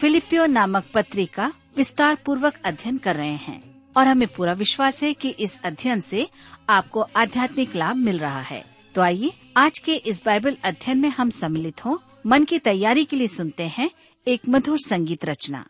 फिलिपियो 0.00 0.46
नामक 0.46 0.84
पत्री 0.94 1.24
का 1.26 1.52
विस्तार 1.76 2.18
पूर्वक 2.26 2.54
अध्ययन 2.64 2.98
कर 2.98 3.16
रहे 3.16 3.32
हैं 3.32 3.62
और 3.96 4.06
हमें 4.06 4.28
पूरा 4.28 4.52
विश्वास 4.52 5.02
है 5.02 5.12
कि 5.12 5.28
इस 5.28 5.58
अध्ययन 5.64 6.00
से 6.00 6.28
आपको 6.68 7.00
आध्यात्मिक 7.16 7.76
लाभ 7.76 7.96
मिल 7.96 8.18
रहा 8.18 8.40
है। 8.40 8.64
तो 8.94 9.02
आइए, 9.02 9.32
आज 9.56 9.78
के 9.78 9.94
इस 9.94 10.22
बाइबल 10.26 10.56
अध्ययन 10.64 10.98
में 10.98 11.08
हम 11.08 11.30
सम्मिलित 11.30 11.84
हों। 11.84 11.96
मन 12.26 12.44
की 12.44 12.58
तैयारी 12.58 13.04
के 13.04 13.16
लिए 13.16 13.26
सुनते 13.26 13.62
हैं 13.62 13.90
एक 14.26 14.40
मधुर 14.48 14.78
संगीत 14.78 15.24
रचना। 15.24 15.64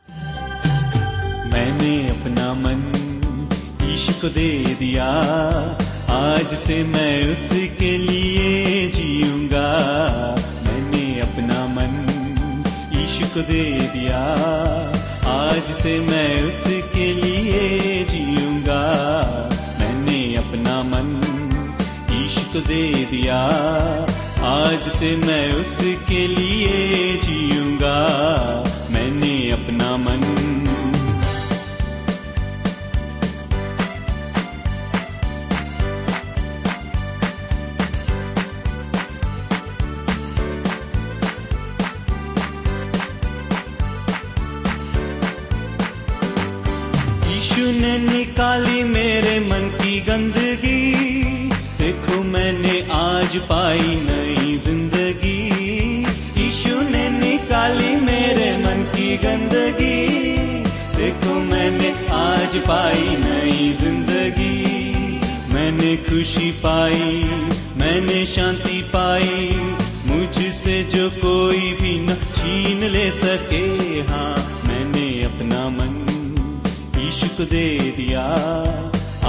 मैंने 1.55 2.09
अपना 2.09 2.55
मन 2.55 2.87
ईश 3.85 4.09
को 4.21 4.29
दे 4.29 4.77
दिया, 4.79 5.07
आज 6.10 6.55
से 6.55 6.85
मैं 6.85 7.33
उसके 7.33 7.97
लिए 7.99 8.88
जीऊँगा। 8.91 9.80
दे 13.41 13.65
दिया। 13.93 14.21
आज 15.30 15.71
से 15.75 15.99
मैं 16.01 16.43
उसके 16.43 17.12
लिए 17.12 18.05
जीऊँगा 18.05 18.82
मैंने 19.80 20.37
अपना 20.37 20.82
मन 20.82 21.09
ईश 22.15 22.37
को 22.52 22.60
दे 22.60 23.05
दिया। 23.05 23.41
आज 24.47 24.88
से 24.88 25.16
मैं 25.16 25.52
उसके 25.52 26.27
लिए 26.27 27.16
जीऊँगा 27.16 27.97
पाई 62.61 63.16
नई 63.21 63.73
ज़िंदगी। 63.73 64.59
मैंने 65.55 65.97
खुशी 66.09 66.50
पाई, 66.65 67.22
मैंने 67.81 68.25
शांति 68.27 68.83
पाई। 68.94 69.49
मुझसे 70.06 70.83
जो 70.84 71.09
कोई 71.16 71.72
भी 71.81 71.99
न 71.99 72.15
छीन 72.34 72.84
ले 72.91 73.11
सके 73.11 73.65
हाँ 74.09 74.34
मैंने 74.66 75.09
अपना 75.25 75.69
मन 75.71 75.93
यीशु 76.97 77.28
को 77.37 77.44
दे 77.44 77.69
दिया। 77.97 78.25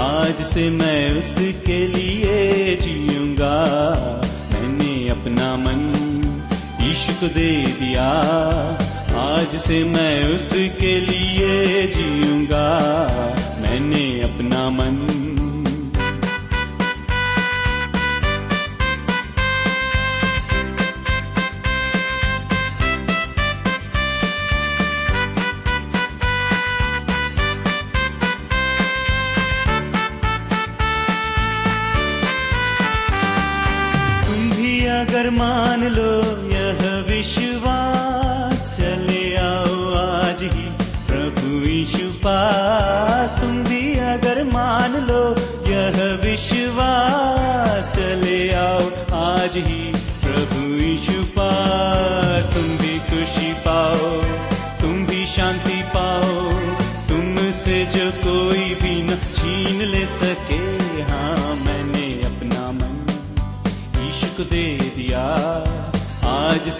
आज 0.02 0.42
से 0.46 0.68
मैं 0.70 1.18
उसके 1.18 1.78
लिए 1.88 2.76
जीऊँगा। 2.76 3.56
मैंने 4.52 4.94
अपना 5.08 5.54
मन 5.56 5.80
यीशु 6.82 7.12
को 7.20 7.28
दे 7.34 7.50
दिया। 7.80 8.08
आज 9.14 9.56
से 9.56 9.84
मैं 9.84 10.34
उसके 10.34 11.00
लिए 11.00 11.86
जीऊँगा। 11.86 12.68
मैंने 13.62 14.20
अपना 14.20 14.70
मन 14.70 14.96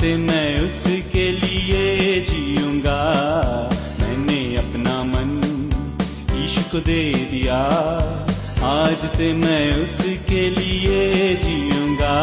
से 0.02 0.16
मैं 0.16 0.60
उसके 0.60 1.32
लिए 1.32 2.20
जीऊँगा। 2.20 3.02
मैंने 4.00 4.56
अपना 4.56 5.04
मन 5.04 5.30
ईश्क 6.44 6.72
को 6.72 6.78
दे 6.78 7.12
दिया। 7.30 7.58
आज 8.64 9.06
से 9.06 9.32
मैं 9.32 9.82
उसके 9.82 10.50
लिए 10.50 11.36
जीऊँगा। 11.36 12.16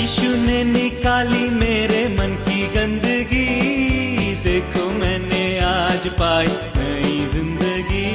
यीशु 0.00 0.28
ने 0.36 0.62
निकाली 0.64 1.48
मेरे 1.50 2.02
मन 2.08 2.30
की 2.44 2.60
गंदगी। 2.68 3.48
देखो 4.44 4.88
मैंने 4.90 5.42
आज 5.58 6.06
पाई 6.20 6.46
नई 6.76 7.26
ज़िंदगी। 7.26 8.06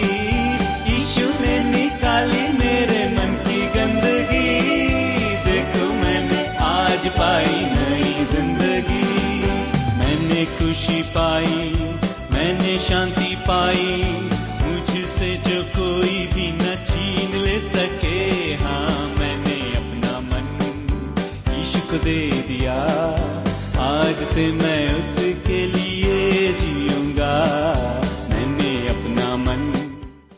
यीशु 0.89 1.27
ने 1.41 1.53
निकाली 1.63 2.41
मेरे 2.53 3.03
मन 3.09 3.35
की 3.47 3.61
गंदगी। 3.77 4.49
देखो 5.45 5.93
मैंने 5.93 6.41
आज 6.65 7.07
पाई 7.17 7.55
नई 7.75 8.25
ज़िंदगी। 8.33 9.03
मैंने 9.99 10.45
खुशी 10.57 11.01
पाई, 11.17 11.71
मैंने 12.33 12.77
शांति 12.79 13.35
पाई। 13.49 14.34
मैं 24.37 24.99
उसके 24.99 25.67
लिए 25.67 26.53
जीऊँगा। 26.53 27.45
मैंने 28.29 28.87
अपना 28.87 29.37
मन 29.37 29.71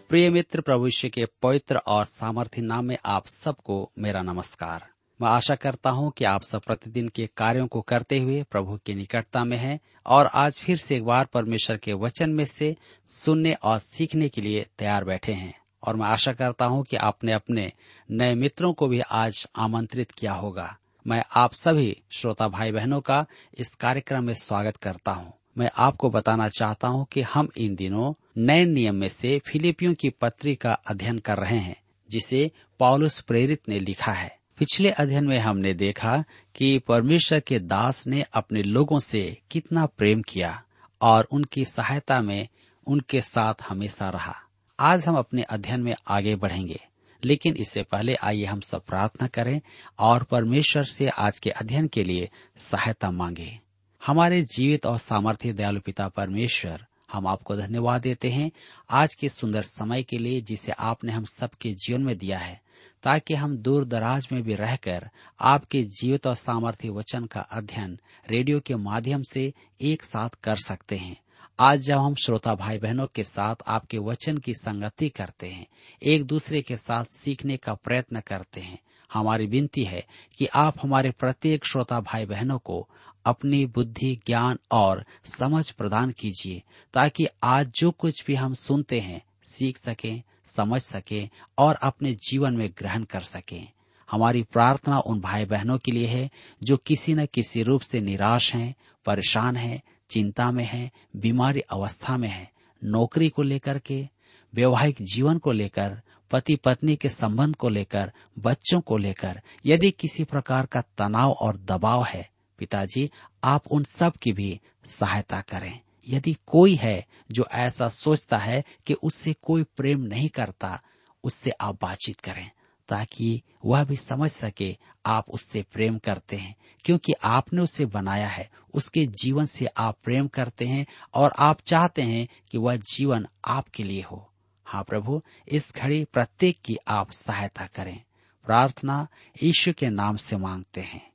प्रिय 0.09 0.29
मित्र, 0.29 0.61
प्रभु 0.61 0.89
के 1.05 1.25
पवित्र 1.41 1.77
और 1.77 2.05
सामर्थ्य 2.05 2.61
नाम 2.61 2.85
में 2.85 2.97
आप 3.05 3.27
सबको 3.27 3.91
मेरा 3.99 4.21
नमस्कार। 4.21 4.87
मैं 5.21 5.29
आशा 5.29 5.55
करता 5.55 5.89
हूँ 5.89 6.11
कि 6.11 6.25
आप 6.25 6.41
सब 6.41 6.61
प्रतिदिन 6.61 7.09
के 7.09 7.29
कार्यों 7.37 7.67
को 7.67 7.81
करते 7.81 8.19
हुए 8.19 8.43
प्रभु 8.43 8.79
की 8.85 8.95
निकटता 8.95 9.43
में 9.43 9.57
हैं 9.57 9.79
और 10.05 10.25
आज 10.25 10.59
फिर 10.59 10.77
से 10.77 10.95
एक 10.95 11.05
बार 11.05 11.25
परमेश्वर 11.25 11.77
के 11.77 11.93
वचन 11.93 12.29
में 12.29 12.45
से 12.45 12.75
सुनने 13.11 13.53
और 13.53 13.79
सीखने 13.79 14.29
के 14.29 14.41
लिए 14.41 14.65
तैयार 14.79 15.03
बैठे 15.03 15.33
हैं। 15.33 15.59
और 15.83 15.95
मैं 15.95 16.07
आशा 16.07 16.33
करता 16.33 16.65
हूँ 16.65 16.83
कि 16.83 16.95
आपने 16.95 17.31
अपने 17.31 17.71
नए 18.11 18.35
मित्रों 18.35 18.73
को 18.73 18.87
भी 18.87 18.99
आज 18.99 19.47
आमंत्रित 19.55 20.11
किया 20.11 20.33
होगा। 20.33 20.77
मैं 21.09 21.23
आप 21.35 21.53
सभी 21.53 21.97
श्रोता 22.11 22.47
भाई 22.47 22.71
बहनों 22.71 23.01
का 23.01 23.25
इस 23.57 23.75
कार्यक्रम 23.75 24.23
में 24.23 24.33
स्वागत 24.33 24.77
करता 24.77 25.11
हूँ। 25.11 25.33
मैं 25.57 25.69
आपको 25.77 26.09
बताना 26.09 26.49
चाहता 26.49 26.87
हूँ 26.87 27.07
कि 27.11 27.21
हम 27.21 27.49
इन 27.57 27.75
दिनों 27.75 28.13
नए 28.37 28.65
नियम 28.65 28.95
में 28.95 29.07
से 29.07 29.39
फिलिपियों 29.39 29.93
की 29.93 30.09
पत्री 30.09 30.55
का 30.55 30.73
अध्ययन 30.73 31.19
कर 31.19 31.37
रहे 31.37 31.57
हैं, 31.57 31.75
जिसे 32.11 32.51
पौलुस 32.79 33.21
प्रेरित 33.21 33.61
ने 33.69 33.79
लिखा 33.79 34.11
है। 34.11 34.37
पिछले 34.57 34.89
अध्ययन 34.89 35.25
में 35.25 35.39
हमने 35.39 35.73
देखा 35.73 36.23
कि 36.55 36.79
परमेश्वर 36.79 37.39
के 37.39 37.59
दास 37.59 38.07
ने 38.07 38.25
अपने 38.33 38.61
लोगों 38.61 38.99
से 38.99 39.41
कितना 39.51 39.85
प्रेम 39.85 40.21
किया 40.21 40.63
और 41.01 41.27
उनकी 41.31 41.65
सहायता 41.65 42.21
में 42.21 42.47
उनके 42.87 43.21
साथ 43.21 43.53
हमेशा 43.69 44.09
रहा। 44.09 44.35
आज 44.79 45.05
हम 45.07 45.17
अपने 45.17 45.41
अध्ययन 45.41 45.81
में 45.81 45.95
आगे 46.07 46.35
बढ़ेंगे। 46.35 46.79
लेकिन 47.23 47.55
इससे 47.57 47.83
पहले 47.83 48.13
आइए 48.13 48.45
हम 48.45 48.59
सब 48.59 48.85
प्रार्थना 48.85 49.27
करें 49.27 49.61
और 49.99 50.23
परमेश्वर 50.23 50.85
से 50.85 51.07
आज 51.07 51.39
के 51.39 51.49
अध्ययन 51.49 51.87
के 51.87 52.03
लिए 52.03 52.29
सहायता 52.57 53.11
मांगे। 53.11 53.59
हमारे 54.05 54.41
जीवित 54.41 54.85
और 54.85 54.97
सामर्थ्य 54.97 55.53
दयालु 55.53 55.79
पिता 55.79 56.07
परमेश्वर, 56.07 56.85
हम 57.11 57.27
आपको 57.27 57.55
धन्यवाद 57.55 58.01
देते 58.01 58.29
हैं 58.29 58.51
आज 58.89 59.13
के 59.15 59.29
सुंदर 59.29 59.61
समय 59.61 60.03
के 60.03 60.17
लिए 60.17 60.41
जिसे 60.41 60.71
आपने 60.71 61.11
हम 61.11 61.23
सबके 61.23 61.73
जीवन 61.73 62.01
में 62.01 62.17
दिया 62.17 62.37
है, 62.37 62.61
ताकि 63.03 63.33
हम 63.33 63.57
दूर 63.57 63.85
दराज 63.85 64.27
में 64.31 64.43
भी 64.43 64.55
रहकर 64.55 65.09
आपके 65.41 65.83
जीवित 65.83 66.27
और 66.27 66.35
सामर्थ्य 66.35 66.89
वचन 66.89 67.25
का 67.25 67.39
अध्ययन 67.39 67.99
रेडियो 68.31 68.59
के 68.59 68.75
माध्यम 68.75 69.21
से 69.21 69.53
एक 69.81 70.03
साथ 70.03 70.29
कर 70.43 70.57
सकते 70.57 70.95
हैं। 70.95 71.17
आज 71.59 71.79
जब 71.79 71.97
हम 71.97 72.15
श्रोता 72.15 72.55
भाई 72.55 72.77
बहनों 72.77 73.07
के 73.15 73.23
साथ 73.23 73.55
आपके 73.67 73.97
वचन 73.97 74.37
की 74.37 74.53
संगति 74.53 75.09
करते 75.09 75.47
हैं, 75.47 75.67
एक 76.03 76.23
दूसरे 76.23 76.61
के 76.61 76.77
साथ 76.77 77.05
सीखने 77.05 77.57
का 77.57 77.73
प्रयत्न 77.73 78.19
करते 78.19 78.61
हैं, 78.61 78.79
हमारी 79.13 79.45
विनती 79.45 79.83
है 79.83 80.05
कि 80.37 80.45
आप 80.45 80.75
हमारे 80.81 81.11
प्रत्येक 81.11 81.65
श्रोता 81.65 81.99
भाई 81.99 82.25
बहनों 82.25 82.59
को 82.59 82.89
अपनी 83.25 83.65
बुद्धि, 83.65 84.19
ज्ञान 84.25 84.57
और 84.71 85.05
समझ 85.25 85.71
प्रदान 85.71 86.11
कीजिए, 86.11 86.63
ताकि 86.93 87.27
आज 87.43 87.71
जो 87.75 87.91
कुछ 87.91 88.25
भी 88.25 88.35
हम 88.35 88.53
सुनते 88.53 88.99
हैं, 88.99 89.21
सीख 89.43 89.77
सकें, 89.77 90.23
समझ 90.45 90.81
सकें 90.81 91.29
और 91.57 91.75
अपने 91.75 92.13
जीवन 92.13 92.53
में 92.53 92.69
ग्रहण 92.77 93.03
कर 93.03 93.21
सकें। 93.21 93.71
हमारी 94.11 94.43
प्रार्थना 94.43 94.99
उन 94.99 95.19
भाई 95.19 95.45
बहनों 95.45 95.77
के 95.77 95.91
लिए 95.91 96.07
है 96.07 96.29
जो 96.63 96.77
किसी 96.77 97.13
न 97.13 97.25
किसी 97.25 97.63
रूप 97.63 97.81
से 97.81 97.99
निराश 97.99 98.55
हैं, 98.55 98.75
परेशान 99.05 99.55
हैं 99.55 99.81
चिंता 100.09 100.51
में 100.51 100.65
हैं, 100.65 100.91
बीमारी 101.15 101.59
अवस्था 101.59 102.17
में 102.17 102.29
हैं, 102.29 102.51
नौकरी 102.83 103.29
को 103.29 103.41
लेकर 103.41 103.79
के, 103.79 104.09
वैवाहिक 104.55 104.97
जीवन 105.01 105.37
को 105.37 105.51
लेकर 105.51 106.01
पति 106.31 106.55
पत्नी 106.55 106.95
के 106.95 107.09
संबंध 107.09 107.55
को 107.55 107.69
लेकर, 107.69 108.13
बच्चों 108.39 108.81
को 108.81 108.97
लेकर, 108.97 109.41
यदि 109.65 109.91
किसी 109.91 110.23
प्रकार 110.23 110.65
का 110.65 110.81
तनाव 110.81 111.31
और 111.31 111.57
दबाव 111.57 112.03
है, 112.03 112.29
पिताजी, 112.57 113.11
आप 113.43 113.67
उन 113.67 113.83
सब 113.83 114.13
की 114.13 114.31
भी 114.31 114.61
सहायता 114.85 115.41
करें। 115.41 115.79
यदि 116.09 116.37
कोई 116.47 116.75
है 116.75 117.05
जो 117.31 117.47
ऐसा 117.51 117.89
सोचता 117.89 118.37
है 118.37 118.63
कि 118.85 118.93
उससे 118.93 119.33
कोई 119.33 119.63
प्रेम 119.63 119.99
नहीं 119.99 120.29
करता, 120.29 120.81
उससे 121.23 121.49
आप 121.49 121.81
बातचीत 121.81 122.19
करें। 122.19 122.51
ताकि 122.89 123.41
वह 123.65 123.83
भी 123.83 123.95
समझ 123.95 124.31
सके 124.31 124.77
आप 125.05 125.29
उससे 125.29 125.65
प्रेम 125.71 125.97
करते 125.97 126.35
हैं। 126.35 126.55
क्योंकि 126.85 127.13
आपने 127.23 127.61
उसे 127.61 127.85
बनाया 127.85 128.27
है, 128.27 128.49
उसके 128.73 129.05
जीवन 129.05 129.45
से 129.45 129.65
आप 129.65 129.97
प्रेम 130.03 130.27
करते 130.27 130.65
हैं 130.65 130.85
और 131.13 131.33
आप 131.39 131.61
चाहते 131.61 132.01
हैं 132.01 132.27
कि 132.51 132.57
वह 132.57 132.75
जीवन 132.75 133.27
आपके 133.45 133.83
लिए 133.83 134.01
हो। 134.01 134.31
हाँ 134.65 134.83
प्रभु, 134.83 135.21
इस 135.47 135.73
घड़ी 135.75 136.05
प्रत्येक 136.05 136.59
की 136.65 136.77
आप 136.87 137.11
सहायता 137.11 137.67
करें। 137.67 138.03
प्रार्थना 138.45 139.07
ईश्वर 139.43 139.73
के 139.73 139.89
नाम 139.89 140.15
से 140.15 140.37
मांगते 140.37 140.81
हैं। 140.81 141.11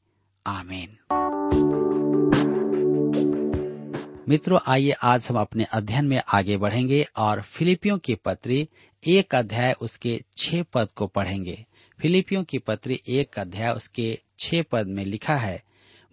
आमीन। 0.47 0.99
मित्रों, 4.33 4.59
आइए 4.67 4.93
आज 5.03 5.27
हम 5.31 5.37
अपने 5.37 5.65
अध्ययन 5.73 6.07
में 6.07 6.21
आगे 6.29 6.57
बढ़ेंगे 6.57 7.05
और 7.17 7.41
फिलिपियों 7.43 7.97
की 7.99 8.15
पत्री 8.15 8.69
एक 9.05 9.35
अध्याय 9.35 9.73
उसके 9.81 10.23
छह 10.39 10.63
पद 10.63 10.91
को 10.91 11.07
पढ़ेंगे। 11.07 11.67
फिलिपियों 11.99 12.43
की 12.45 12.59
पत्री 12.59 12.99
एक 13.09 13.39
अध्याय 13.39 13.71
उसके 13.71 14.19
छह 14.39 14.63
पद 14.63 14.87
में 14.87 15.05
लिखा 15.05 15.37
है, 15.37 15.63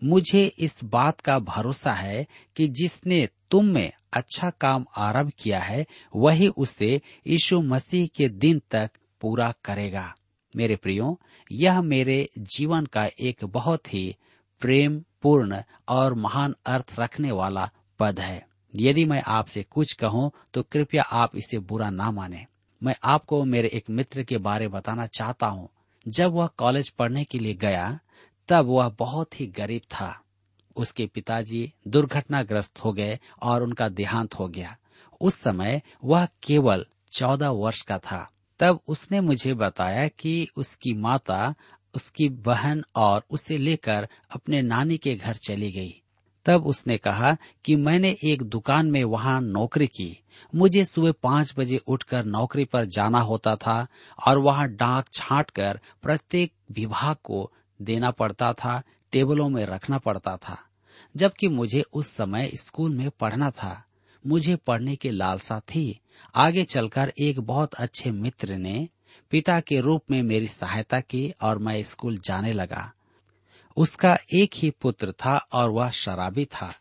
मुझे 0.01 0.43
इस 0.59 0.79
बात 0.83 1.21
का 1.21 1.39
भरोसा 1.39 1.93
है 1.93 2.27
कि 2.55 2.67
जिसने 2.67 3.27
तुम 3.51 3.65
में 3.65 3.91
अच्छा 4.13 4.49
काम 4.49 4.85
आरंभ 4.97 5.31
किया 5.39 5.59
है, 5.59 5.85
वही 6.15 6.47
उसे 6.47 7.01
यीशु 7.27 7.61
मसीह 7.61 8.07
के 8.07 8.29
दिन 8.29 8.61
तक 8.71 8.91
पूरा 9.21 9.53
करेगा। 9.65 10.13
मेरे 10.53 10.75
प्रियो, 10.75 11.19
यह 11.51 11.81
मेरे 11.81 12.27
जीवन 12.37 12.85
का 12.85 13.09
एक 13.19 13.45
बहुत 13.45 13.93
ही 13.93 14.15
प्रेम 14.61 15.03
पूर्ण 15.21 15.63
और 15.89 16.13
महान 16.13 16.55
अर्थ 16.65 16.95
रखने 16.99 17.31
वाला 17.31 17.69
पद 17.99 18.19
है। 18.19 18.47
यदि 18.75 19.05
मैं 19.05 19.23
आपसे 19.27 19.63
कुछ 19.63 19.93
कहूँ 19.93 20.31
तो 20.53 20.63
कृपया 20.63 21.03
आप 21.03 21.35
इसे 21.35 21.59
बुरा 21.59 21.89
ना 21.89 22.11
माने। 22.11 22.45
मैं 22.83 22.95
आपको 23.03 23.43
मेरे 23.45 23.67
एक 23.67 23.89
मित्र 23.89 24.23
के 24.23 24.37
बारे 24.37 24.67
बताना 24.67 25.07
चाहता 25.07 25.47
हूँ। 25.47 25.69
जब 26.07 26.31
वह 26.31 26.47
कॉलेज 26.47 26.89
पढ़ने 26.89 27.23
के 27.23 27.39
लिए 27.39 27.53
गया, 27.53 27.99
तब 28.49 28.65
वह 28.65 28.89
बहुत 28.89 29.39
ही 29.39 29.47
गरीब 29.47 29.81
था। 29.81 30.21
उसके 30.75 31.05
पिताजी 31.05 31.73
दुर्घटनाग्रस्त 31.87 32.79
हो 32.79 32.93
गए 32.93 33.19
और 33.41 33.63
उनका 33.63 33.89
देहांत 33.89 34.33
हो 34.33 34.47
गया। 34.47 34.77
उस 35.21 35.35
समय 35.35 35.81
वह 36.03 36.27
केवल 36.43 36.85
चौदह 37.11 37.49
वर्ष 37.49 37.81
का 37.81 37.97
था। 37.97 38.31
तब 38.59 38.79
उसने 38.87 39.21
मुझे 39.21 39.53
बताया 39.53 40.07
कि 40.07 40.47
उसकी 40.57 40.93
माता, 40.93 41.55
उसकी 41.95 42.29
बहन 42.29 42.83
और 42.95 43.23
उसे 43.29 43.57
लेकर 43.57 44.07
अपने 44.31 44.61
नानी 44.61 44.97
के 44.97 45.15
घर 45.15 45.35
चली 45.35 45.71
गई। 45.71 46.01
तब 46.49 46.65
उसने 46.65 46.97
कहा 46.97 47.37
कि 47.65 47.75
मैंने 47.75 48.17
एक 48.23 48.43
दुकान 48.43 48.91
में 48.91 49.03
वहाँ 49.03 49.41
नौकरी 49.41 49.87
की। 49.87 50.23
मुझे 50.55 50.85
सुबह 50.85 51.11
पाँच 51.23 51.53
बजे 51.57 51.77
उठकर 51.77 52.25
नौकरी 52.25 52.65
पर 52.65 52.85
जाना 52.85 53.19
होता 53.19 53.55
था 53.55 53.87
और 54.27 54.37
वहाँ 54.37 54.67
डाक 54.67 55.05
छाट 55.13 55.49
कर 55.49 55.79
प्रत्येक 56.01 56.53
विभाग 56.71 57.15
को 57.23 57.51
देना 57.81 58.11
पड़ता 58.11 58.53
था, 58.53 58.83
टेबलों 59.11 59.49
में 59.49 59.65
रखना 59.65 59.97
पड़ता 59.97 60.37
था, 60.37 60.57
जबकि 61.15 61.47
मुझे 61.47 61.83
उस 61.93 62.07
समय 62.07 62.51
स्कूल 62.55 62.95
में 62.95 63.09
पढ़ना 63.09 63.51
था। 63.51 63.85
मुझे 64.27 64.55
पढ़ने 64.55 64.95
की 64.95 65.09
लालसा 65.09 65.59
थी। 65.59 65.99
आगे 66.35 66.63
चलकर 66.63 67.13
एक 67.19 67.39
बहुत 67.39 67.73
अच्छे 67.73 68.11
मित्र 68.11 68.55
ने 68.55 68.87
पिता 69.29 69.59
के 69.59 69.81
रूप 69.81 70.01
में 70.11 70.23
मेरी 70.23 70.47
सहायता 70.47 70.99
की 70.99 71.33
और 71.41 71.59
मैं 71.59 71.83
स्कूल 71.83 72.17
जाने 72.17 72.53
लगा। 72.53 72.93
उसका 73.79 74.17
एक 74.33 74.51
ही 74.55 74.69
पुत्र 74.69 75.11
था 75.11 75.37
और 75.53 75.69
वह 75.69 75.89
शराबी 75.89 76.45
था। 76.45 76.73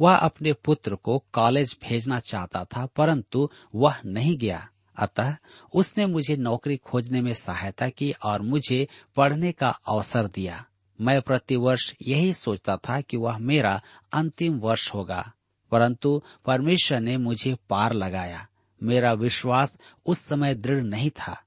वह 0.00 0.16
अपने 0.16 0.52
पुत्र 0.52 0.94
को 0.94 1.24
कॉलेज 1.32 1.76
भेजना 1.88 2.18
चाहता 2.18 2.64
था, 2.64 2.86
परंतु 2.86 3.50
वह 3.74 3.96
नहीं 4.06 4.38
गया। 4.38 4.68
अतः 4.98 5.36
उसने 5.74 6.06
मुझे 6.06 6.36
नौकरी 6.36 6.76
खोजने 6.76 7.20
में 7.20 7.34
सहायता 7.34 7.88
की 7.88 8.12
और 8.12 8.42
मुझे 8.42 8.88
पढ़ने 9.16 9.52
का 9.52 9.68
अवसर 9.88 10.26
दिया। 10.26 10.64
मैं 11.00 11.22
प्रतिवर्ष 11.22 11.94
यही 12.02 12.32
सोचता 12.34 12.76
था 12.76 13.00
कि 13.00 13.16
वह 13.16 13.38
मेरा 13.38 13.80
अंतिम 14.12 14.58
वर्ष 14.58 14.94
होगा, 14.94 15.32
परंतु 15.70 16.22
परमेश्वर 16.44 17.00
ने 17.00 17.16
मुझे 17.16 17.56
पार 17.70 17.92
लगाया। 17.92 18.46
मेरा 18.82 19.12
विश्वास 19.12 19.78
उस 20.06 20.18
समय 20.18 20.54
दृढ़ 20.54 20.82
नहीं 20.82 21.10
था। 21.10 21.40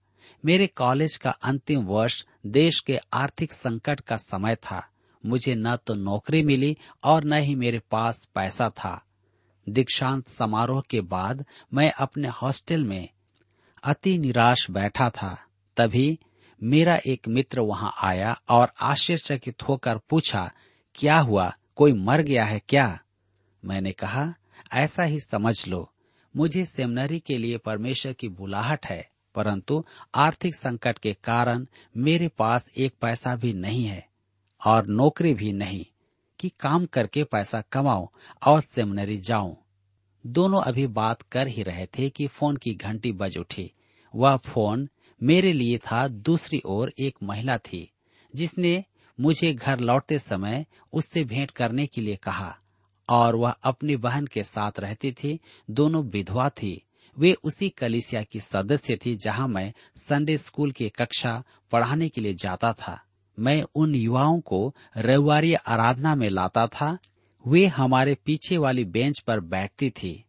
मेरे 0.46 0.68
कॉलेज 0.68 1.18
का 1.18 1.30
अंतिम 1.30 1.82
वर्ष 1.82 2.26
देश 2.46 2.80
के 2.80 3.00
आर्थिक 3.14 3.52
संकट 3.52 4.00
का 4.00 4.18
समय 4.18 4.56
था। 4.56 4.88
मुझे 5.28 5.56
न 5.56 5.76
तो 5.76 5.94
नौकरी 5.94 6.44
मिली 6.44 6.78
और 7.04 7.24
न 7.24 7.34
ही 7.34 7.56
मेरे 7.56 7.82
पास 7.92 8.28
पैसा 8.36 8.70
था। 8.70 9.02
दीक्षांत 9.70 10.28
समारोह 10.28 10.82
के 10.90 11.02
बाद 11.02 11.46
मैं 11.74 11.92
अपने 11.92 12.28
हॉस्टल 12.28 12.84
में 12.84 13.10
अति 13.84 14.18
निराश 14.18 14.72
बैठा 14.72 15.10
था। 15.10 15.38
तभी 15.78 16.20
मेरा 16.64 17.00
एक 17.08 17.28
मित्र 17.28 17.60
वहाँ 17.60 17.94
आया 18.04 18.42
और 18.50 18.72
आश्चर्यचकित 18.82 19.64
होकर 19.64 19.98
पूछा, 19.98 20.52
क्या 20.96 21.20
हुआ? 21.20 21.54
कोई 21.76 21.94
मर 21.94 22.22
गया 22.22 22.46
है 22.46 22.62
क्या? 22.70 23.00
मैंने 23.66 23.92
कहा, 23.92 24.34
ऐसा 24.74 25.04
ही 25.04 25.20
समझ 25.20 25.68
लो। 25.68 25.92
मुझे 26.36 26.66
सेमिनरी 26.66 27.20
के 27.20 27.38
लिए 27.38 27.58
परमेश्वर 27.58 28.14
की 28.14 28.28
बुलाहट 28.28 28.86
है, 28.86 29.10
परंतु 29.36 29.84
आर्थिक 30.16 30.56
संकट 30.56 30.98
के 30.98 31.14
कारण 31.14 31.66
मेरे 31.98 32.28
पास 32.28 32.70
एक 32.78 32.94
पैसा 33.02 33.36
भी 33.36 33.54
नहीं 33.54 33.86
है। 33.86 34.08
और 34.66 34.88
नौकरी 34.88 35.34
भी 35.34 35.54
नहीं 35.54 35.86
कि 36.40 36.50
काम 36.50 36.86
करके 36.86 37.24
पैसा 37.24 37.62
कमाओ 37.62 38.10
और 38.48 38.62
सेमिनरी 38.62 39.18
जाऊँ। 39.18 39.58
दोनों 40.28 40.62
अभी 40.62 40.88
बात 40.88 41.22
कर 41.22 41.48
ही 41.48 41.64
रहे 41.64 41.86
थे 41.86 42.10
कि 42.10 42.28
फ़ोन 42.28 42.56
की 42.56 42.74
घंटी 42.74 43.12
बज 43.12 43.38
उठी। 43.38 43.72
वह 44.16 44.38
फ़ोन 44.38 44.90
मेरे 45.24 45.54
लिए 45.54 45.78
था, 45.78 46.08
दूसरी 46.08 46.62
ओर 46.66 46.94
एक 47.00 47.16
महिला 47.24 47.58
थी, 47.58 47.92
जिसने 48.36 48.84
मुझे 49.20 49.54
घर 49.54 49.80
लौटते 49.80 50.20
समय 50.20 50.66
उससे 50.94 51.24
भेंट 51.24 51.52
करने 51.52 51.88
के 51.88 52.02
लिए 52.02 52.16
कहा, 52.16 52.58
और 53.10 53.36
वह 53.36 53.50
अपनी 53.50 53.96
बहन 53.96 54.26
के 54.26 54.44
साथ 54.44 54.72
रहती 54.80 55.12
थी, 55.12 55.40
दोनों 55.72 56.04
विधवा 56.04 56.50
थी। 56.50 56.84
वे 57.18 57.34
उसी 57.34 57.70
कलिसिया 57.70 58.24
की 58.24 58.40
सदस्य 58.40 58.96
थी 58.96 59.16
जहाँ 59.16 59.48
मैं 59.48 59.74
संडे 59.98 60.38
स्कूल 60.38 60.72
की 60.72 60.90
कक्षा 60.90 61.44
पढ़ाने 61.72 62.10
के 62.10 62.22
लिए 62.22 62.34
जाता 62.34 62.74
था। 62.74 63.04
मैं 63.40 63.64
उन 63.76 63.96
युवाओं 63.96 64.40
को 64.40 64.76
रविवारी 64.98 65.54
आराधना 65.54 66.16
में 66.16 66.30
लाता 66.30 66.68
था। 66.68 66.98
वे 67.46 67.66
हमारे 67.66 68.16
पीछे 68.26 68.58
वाली 68.58 68.84
बेंच 68.86 69.20
पर 69.20 69.40
बैठती 69.40 69.90
थी। 69.90 70.24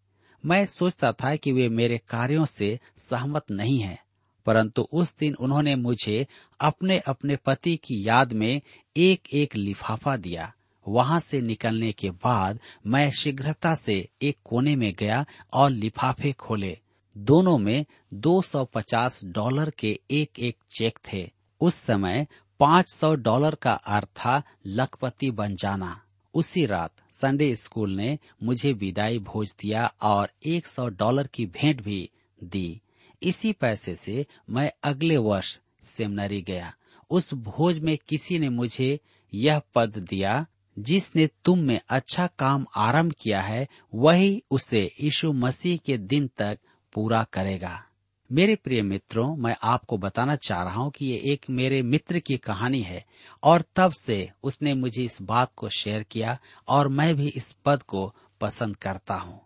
मैं 0.45 0.65
सोचता 0.67 1.13
था 1.13 1.35
कि 1.37 1.53
वे 1.53 1.69
मेरे 1.69 1.99
कार्यों 2.09 2.45
से 2.45 2.79
सहमत 2.99 3.51
नहीं 3.51 3.79
है, 3.79 3.99
परंतु 4.47 4.83
उस 4.93 5.17
दिन 5.19 5.35
उन्होंने 5.35 5.75
मुझे 5.77 6.27
अपने 6.61 6.99
अपने 6.99 7.37
पति 7.37 7.77
की 7.77 8.09
याद 8.09 8.33
में 8.33 8.61
एक 8.97 9.29
एक 9.33 9.57
लिफाफा 9.57 10.17
दिया। 10.17 10.53
वहाँ 10.87 11.21
से 11.21 11.41
निकलने 11.41 11.93
के 11.93 12.11
बाद 12.11 12.61
मैं 12.87 13.11
शीघ्रता 13.11 13.75
से 13.75 14.09
एक 14.23 14.37
कोने 14.45 14.77
में 14.77 14.93
गया 14.99 15.25
और 15.53 15.71
लिफाफे 15.71 16.33
खोले। 16.33 16.79
दोनों 17.17 17.59
में 17.59 17.85
250 18.15 19.21
डॉलर 19.25 19.71
के 19.71 19.99
एक 20.11 20.39
एक 20.39 20.57
चेक 20.71 20.99
थे। 21.13 21.31
उस 21.61 21.75
समय 21.75 22.27
500 22.59 23.15
डॉलर 23.15 23.55
का 23.55 23.73
अर्थ 23.73 24.07
था 24.07 24.43
लखपति 24.67 25.31
बन 25.31 25.55
जाना। 25.55 26.03
उसी 26.35 26.67
रात 26.67 26.93
संडे 27.13 27.57
स्कूल 27.57 27.97
ने 27.97 28.19
मुझे 28.43 28.73
विदाई 28.73 29.19
भोज 29.19 29.55
दिया 29.61 29.95
और 30.03 30.31
100 30.47 30.89
डॉलर 30.89 31.27
की 31.27 31.47
भेंट 31.47 31.83
भी 31.83 32.11
दी। 32.45 32.81
इसी 33.23 33.53
पैसे 33.53 33.95
से 33.97 34.27
मैं 34.51 34.73
अगले 34.83 35.17
वर्ष 35.17 35.59
सेमिनरी 35.85 36.43
गया। 36.43 36.75
उस 37.11 37.35
भोज 37.35 37.79
में 37.79 37.99
किसी 38.09 38.39
ने 38.39 38.49
मुझे 38.49 39.01
यह 39.35 39.61
पद 39.75 39.99
दिया, 39.99 40.47
जिसने 40.79 41.29
तुम 41.45 41.59
में 41.59 41.81
अच्छा 41.89 42.27
काम 42.27 42.67
आरंभ 42.77 43.13
किया 43.13 43.41
है, 43.41 43.69
वही 43.95 44.43
उसे 44.51 44.93
यीशु 45.01 45.33
मसीह 45.33 45.77
के 45.77 45.99
दिन 45.99 46.31
तक 46.37 46.59
पूरा 46.93 47.23
करेगा। 47.23 47.85
मेरे 48.33 48.55
प्रिय 48.57 48.83
मित्रों, 48.83 49.37
मैं 49.37 49.57
आपको 49.63 49.99
बताना 49.99 50.37
चाह 50.37 50.63
रहा 50.63 50.75
हूँ 50.75 50.91
कि 50.91 51.07
ये 51.07 51.33
एक 51.33 51.47
मेरे 51.51 51.83
मित्र 51.83 52.19
की 52.19 52.37
कहानी 52.37 52.81
है 52.83 53.05
और 53.43 53.65
तब 53.77 53.93
से 53.93 54.31
उसने 54.43 54.75
मुझे 54.75 55.03
इस 55.03 55.23
बात 55.23 55.53
को 55.57 55.69
शेयर 55.69 56.03
किया 56.03 56.39
और 56.69 56.89
मैं 56.89 57.17
भी 57.17 57.29
इस 57.29 57.53
पद 57.53 57.83
को 57.83 58.15
पसंद 58.41 58.77
करता 58.77 59.15
हूँ। 59.15 59.41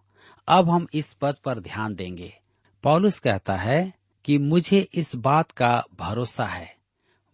अब 0.49 0.71
हम 0.71 0.87
इस 0.95 1.13
पद 1.13 1.37
पर 1.45 1.61
ध्यान 1.61 1.95
देंगे। 1.95 2.39
पॉलुस 2.83 3.19
कहता 3.19 3.57
है 3.57 3.93
कि 4.25 4.39
मुझे 4.39 4.89
इस 4.95 5.17
बात 5.17 5.51
का 5.51 5.85
भरोसा 5.99 6.47
है। 6.47 6.77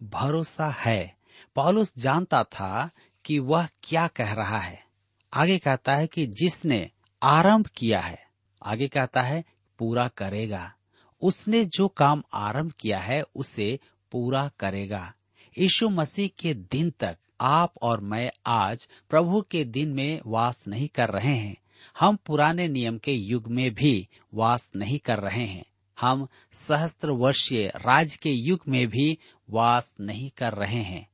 भरोसा 0.03 0.67
है। 0.67 1.17
पॉलुस 1.55 1.93
जानता 1.97 2.43
था 2.43 2.89
कि 3.25 3.39
वह 3.39 3.67
क्या 3.83 4.07
कह 4.07 4.33
रहा 4.33 4.59
है। 4.59 4.83
आगे 5.33 5.57
कहता 5.57 5.95
है 5.95 6.07
कि 6.07 6.25
जिसने 6.25 6.91
आरंभ 7.23 7.67
किया 7.67 7.99
है, 7.99 8.25
आगे 8.63 8.87
कहता 8.87 9.21
है 9.21 9.43
पूरा 9.79 10.07
करेगा। 10.07 10.73
उसने 11.21 11.65
जो 11.65 11.87
काम 11.87 12.23
आरंभ 12.33 12.71
किया 12.79 12.99
है, 12.99 13.23
उसे 13.35 13.79
पूरा 14.11 14.51
करेगा। 14.59 15.13
यीशु 15.59 15.89
मसीह 15.89 16.29
के 16.39 16.53
दिन 16.53 16.89
तक 16.89 17.17
आप 17.41 17.73
और 17.81 18.01
मैं 18.01 18.31
आज 18.45 18.89
प्रभु 19.09 19.41
के 19.41 19.65
दिन 19.65 19.93
में 19.93 20.21
वास 20.25 20.67
नहीं 20.67 20.87
कर 20.87 21.09
रहे 21.09 21.35
हैं। 21.35 21.55
हम 21.99 22.15
पुराने 22.15 22.67
नियम 22.67 22.97
के 22.97 23.13
युग 23.13 23.47
में 23.47 23.73
भी 23.73 24.07
वास 24.33 24.71
नहीं 24.75 24.99
कर 24.99 25.19
रहे 25.19 25.45
हैं। 25.45 25.65
हम 25.99 26.27
सहस्त्र 26.53 27.09
वर्षीय 27.09 27.67
राज 27.67 28.15
के 28.15 28.29
युग 28.29 28.59
में 28.67 28.87
भी 28.87 29.17
वास 29.49 29.95
नहीं 29.99 30.31
कर 30.37 30.53
रहे 30.53 30.81
हैं। 30.81 31.09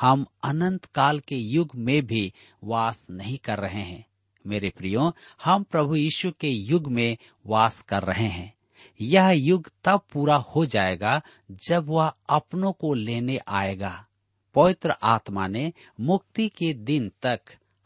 हम 0.00 0.26
अनंत 0.44 0.84
काल 0.84 1.20
के 1.20 1.36
युग 1.36 1.70
में 1.74 2.06
भी 2.06 2.32
वास 2.64 3.06
नहीं 3.10 3.38
कर 3.38 3.58
रहे 3.58 3.80
हैं। 3.80 4.06
मेरे 4.46 4.70
प्रियो, 4.70 5.16
हम 5.44 5.62
प्रभु 5.62 5.96
यीशु 5.96 6.32
के 6.40 6.48
युग 6.48 6.86
में 6.86 7.16
वास 7.46 7.82
कर 7.82 8.02
रहे 8.02 8.26
हैं। 8.26 8.54
यह 9.00 9.30
युग 9.30 9.70
तब 9.84 10.00
पूरा 10.12 10.36
हो 10.36 10.66
जाएगा 10.66 11.22
जब 11.50 11.88
वह 11.88 12.12
अपनों 12.28 12.72
को 12.72 12.94
लेने 12.94 13.40
आएगा। 13.48 14.06
पवित्र 14.54 14.94
आत्मा 15.02 15.46
ने 15.46 15.72
मुक्ति 16.00 16.48
के 16.48 16.74
दिन 16.74 17.12
तक 17.22 17.40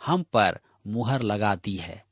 हम 0.07 0.23
पर 0.23 0.59
मुहर 0.87 1.23
लगा 1.23 1.55
दी 1.55 1.77
है। 1.77 2.05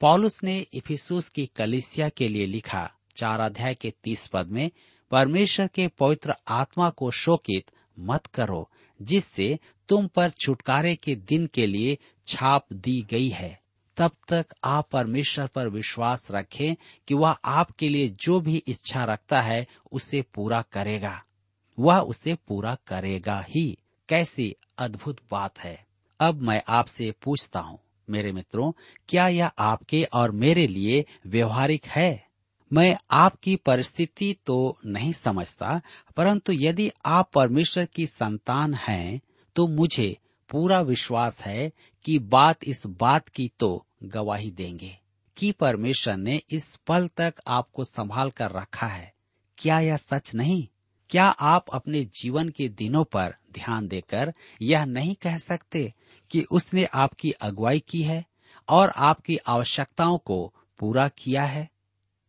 पॉलुस 0.00 0.44
ने 0.44 0.66
इफिसुस 0.72 1.28
की 1.28 1.46
कलिसिया 1.46 2.08
के 2.08 2.28
लिए 2.28 2.46
लिखा 2.46 2.92
चार 3.16 3.40
अध्याय 3.40 3.74
के 3.74 3.94
तीस 4.04 4.26
पद 4.26 4.46
में, 4.46 4.70
परमेश्वर 5.10 5.66
के 5.66 5.88
पवित्र 5.88 6.34
आत्मा 6.48 6.90
को 6.90 7.10
शोकित 7.10 7.70
मत 7.98 8.26
करो, 8.26 8.70
जिससे 9.02 9.58
तुम 9.88 10.06
पर 10.06 10.30
छुटकारे 10.30 10.96
के 10.96 11.14
दिन 11.14 11.46
के 11.46 11.66
लिए 11.66 11.98
छाप 12.26 12.72
दी 12.72 13.06
गई 13.10 13.28
है। 13.28 13.61
तब 14.02 14.10
तक 14.28 14.46
आप 14.64 14.88
परमेश्वर 14.90 15.46
पर 15.46 15.68
विश्वास 15.68 16.28
रखें 16.30 16.74
कि 17.08 17.14
वह 17.14 17.30
आपके 17.30 17.88
लिए 17.88 18.08
जो 18.08 18.40
भी 18.40 18.56
इच्छा 18.66 19.04
रखता 19.04 19.40
है, 19.40 19.66
उसे 19.92 20.22
पूरा 20.22 20.62
करेगा। 20.62 21.22
वह 21.78 21.98
उसे 21.98 22.34
पूरा 22.34 22.74
करेगा 22.86 23.44
ही। 23.48 23.78
कैसी 24.08 24.56
अद्भुत 24.78 25.20
बात 25.30 25.58
है। 25.58 25.86
अब 26.20 26.40
मैं 26.40 26.62
आपसे 26.68 27.14
पूछता 27.22 27.60
हूँ, 27.60 27.78
मेरे 28.10 28.32
मित्रों, 28.32 28.72
क्या 29.08 29.28
यह 29.28 29.50
आपके 29.58 30.04
और 30.04 30.30
मेरे 30.30 30.66
लिए 30.66 31.04
व्यवहारिक 31.26 31.86
है? 31.86 32.26
मैं 32.72 32.96
आपकी 33.10 33.56
परिस्थिति 33.56 34.36
तो 34.46 34.78
नहीं 34.86 35.12
समझता, 35.12 35.80
परंतु 36.16 36.52
यदि 36.52 36.90
आप 37.06 37.30
परमेश्वर 37.34 37.84
की 37.84 38.06
संतान 38.06 38.74
हैं 38.74 39.20
तो 39.56 39.68
मुझे 39.68 40.16
पूरा 40.52 40.80
विश्वास 40.80 41.42
है 41.42 41.72
कि 42.04 42.18
बात 42.18 42.58
इस 42.64 42.86
बात 42.86 43.28
की 43.28 43.52
तो 43.58 43.86
गवाही 44.02 44.50
देंगे 44.50 44.98
कि 45.36 45.52
परमेश्वर 45.52 46.16
ने 46.16 46.42
इस 46.50 46.76
पल 46.76 47.08
तक 47.08 47.34
आपको 47.46 47.84
संभाल 47.84 48.30
कर 48.30 48.50
रखा 48.50 48.86
है। 48.86 49.14
क्या 49.58 49.80
यह 49.80 49.96
सच 49.96 50.34
नहीं? 50.34 50.68
क्या 51.10 51.24
आप 51.24 51.64
अपने 51.72 52.04
जीवन 52.04 52.48
के 52.48 52.68
दिनों 52.68 53.04
पर 53.04 53.34
ध्यान 53.52 53.88
देकर 53.88 54.34
यह 54.62 54.84
नहीं 54.84 55.14
कह 55.14 55.38
सकते 55.38 55.94
कि 56.30 56.44
उसने 56.50 56.84
आपकी 56.84 57.30
अगुवाई 57.30 57.80
की 57.80 58.02
है 58.02 58.24
और 58.68 58.90
आपकी 58.90 59.36
आवश्यकताओं 59.36 60.18
को 60.18 60.54
पूरा 60.78 61.08
किया 61.08 61.44
है? 61.44 61.70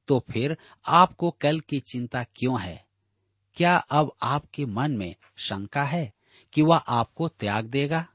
तो 0.08 0.26
फिर 0.32 0.58
आपको 0.88 1.32
कल 1.32 1.60
की 1.60 1.80
चिंता 1.80 2.24
क्यों 2.24 2.62
है? 2.62 2.86
क्या 3.56 3.78
अब 3.78 4.12
आपके 4.24 4.66
मन 4.66 4.92
में 4.92 5.16
शंका 5.38 5.84
है 5.84 6.14
कि 6.54 6.62
वह 6.62 6.78
आपको 6.78 7.28
त्याग 7.28 7.66
देगा? 7.66 8.08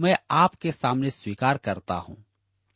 मैं 0.00 0.16
आपके 0.30 0.72
सामने 0.72 1.10
स्वीकार 1.10 1.56
करता 1.56 1.94
हूँ 1.94 2.24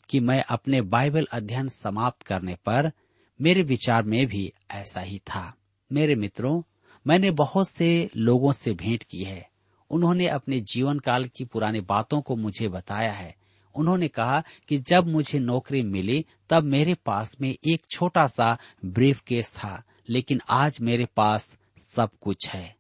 कि 0.09 0.21
मैं 0.21 0.43
अपने 0.43 0.81
बाइबल 0.81 1.27
अध्ययन 1.33 1.69
समाप्त 1.69 2.23
करने 2.23 2.55
पर 2.55 2.93
मेरे 3.41 3.63
विचार 3.63 4.03
में 4.03 4.27
भी 4.27 4.53
ऐसा 4.71 5.01
ही 5.01 5.19
था। 5.19 5.55
मेरे 5.93 6.15
मित्रों, 6.15 6.63
मैंने 7.07 7.31
बहुत 7.31 7.69
से 7.69 8.11
लोगों 8.17 8.53
से 8.53 8.73
भेंट 8.73 9.05
की 9.05 9.25
है। 9.25 9.51
उन्होंने 9.91 10.29
अपने 10.29 10.61
जीवन 10.61 10.99
काल 10.99 11.25
की 11.25 11.45
पुरानी 11.45 11.81
बातों 11.81 12.21
को 12.21 12.37
मुझे 12.37 12.69
बताया 12.69 13.13
है। 13.13 13.37
उन्होंने 13.75 14.09
कहा 14.09 14.43
कि 14.69 14.79
जब 14.79 15.07
मुझे 15.07 15.39
नौकरी 15.39 15.83
मिली, 15.83 16.27
तब 16.51 16.63
मेरे 16.63 16.95
पास 16.95 17.37
में 17.41 17.51
एक 17.51 17.83
छोटा 17.91 18.27
सा 18.27 18.59
ब्रीफ 18.85 19.21
केस 19.21 19.51
था, 19.51 19.83
लेकिन 20.09 20.41
आज 20.51 20.79
मेरे 20.81 21.05
पास 21.05 21.57
सब 21.83 22.11
कुछ 22.21 22.49
है। 22.49 22.77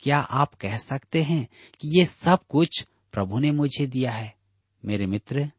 क्या 0.00 0.18
आप 0.18 0.54
कह 0.54 0.76
सकते 0.76 1.22
हैं 1.22 1.48
कि 1.80 1.98
ये 1.98 2.06
सब 2.06 2.38
कुछ 2.48 2.86
प्रभु 3.14 3.38
ने 3.38 3.50
मुझे 3.52 3.86
दिया 3.86 4.12
है। 4.12 4.32
मेरे 4.82 5.06
मित्र, 5.06 5.50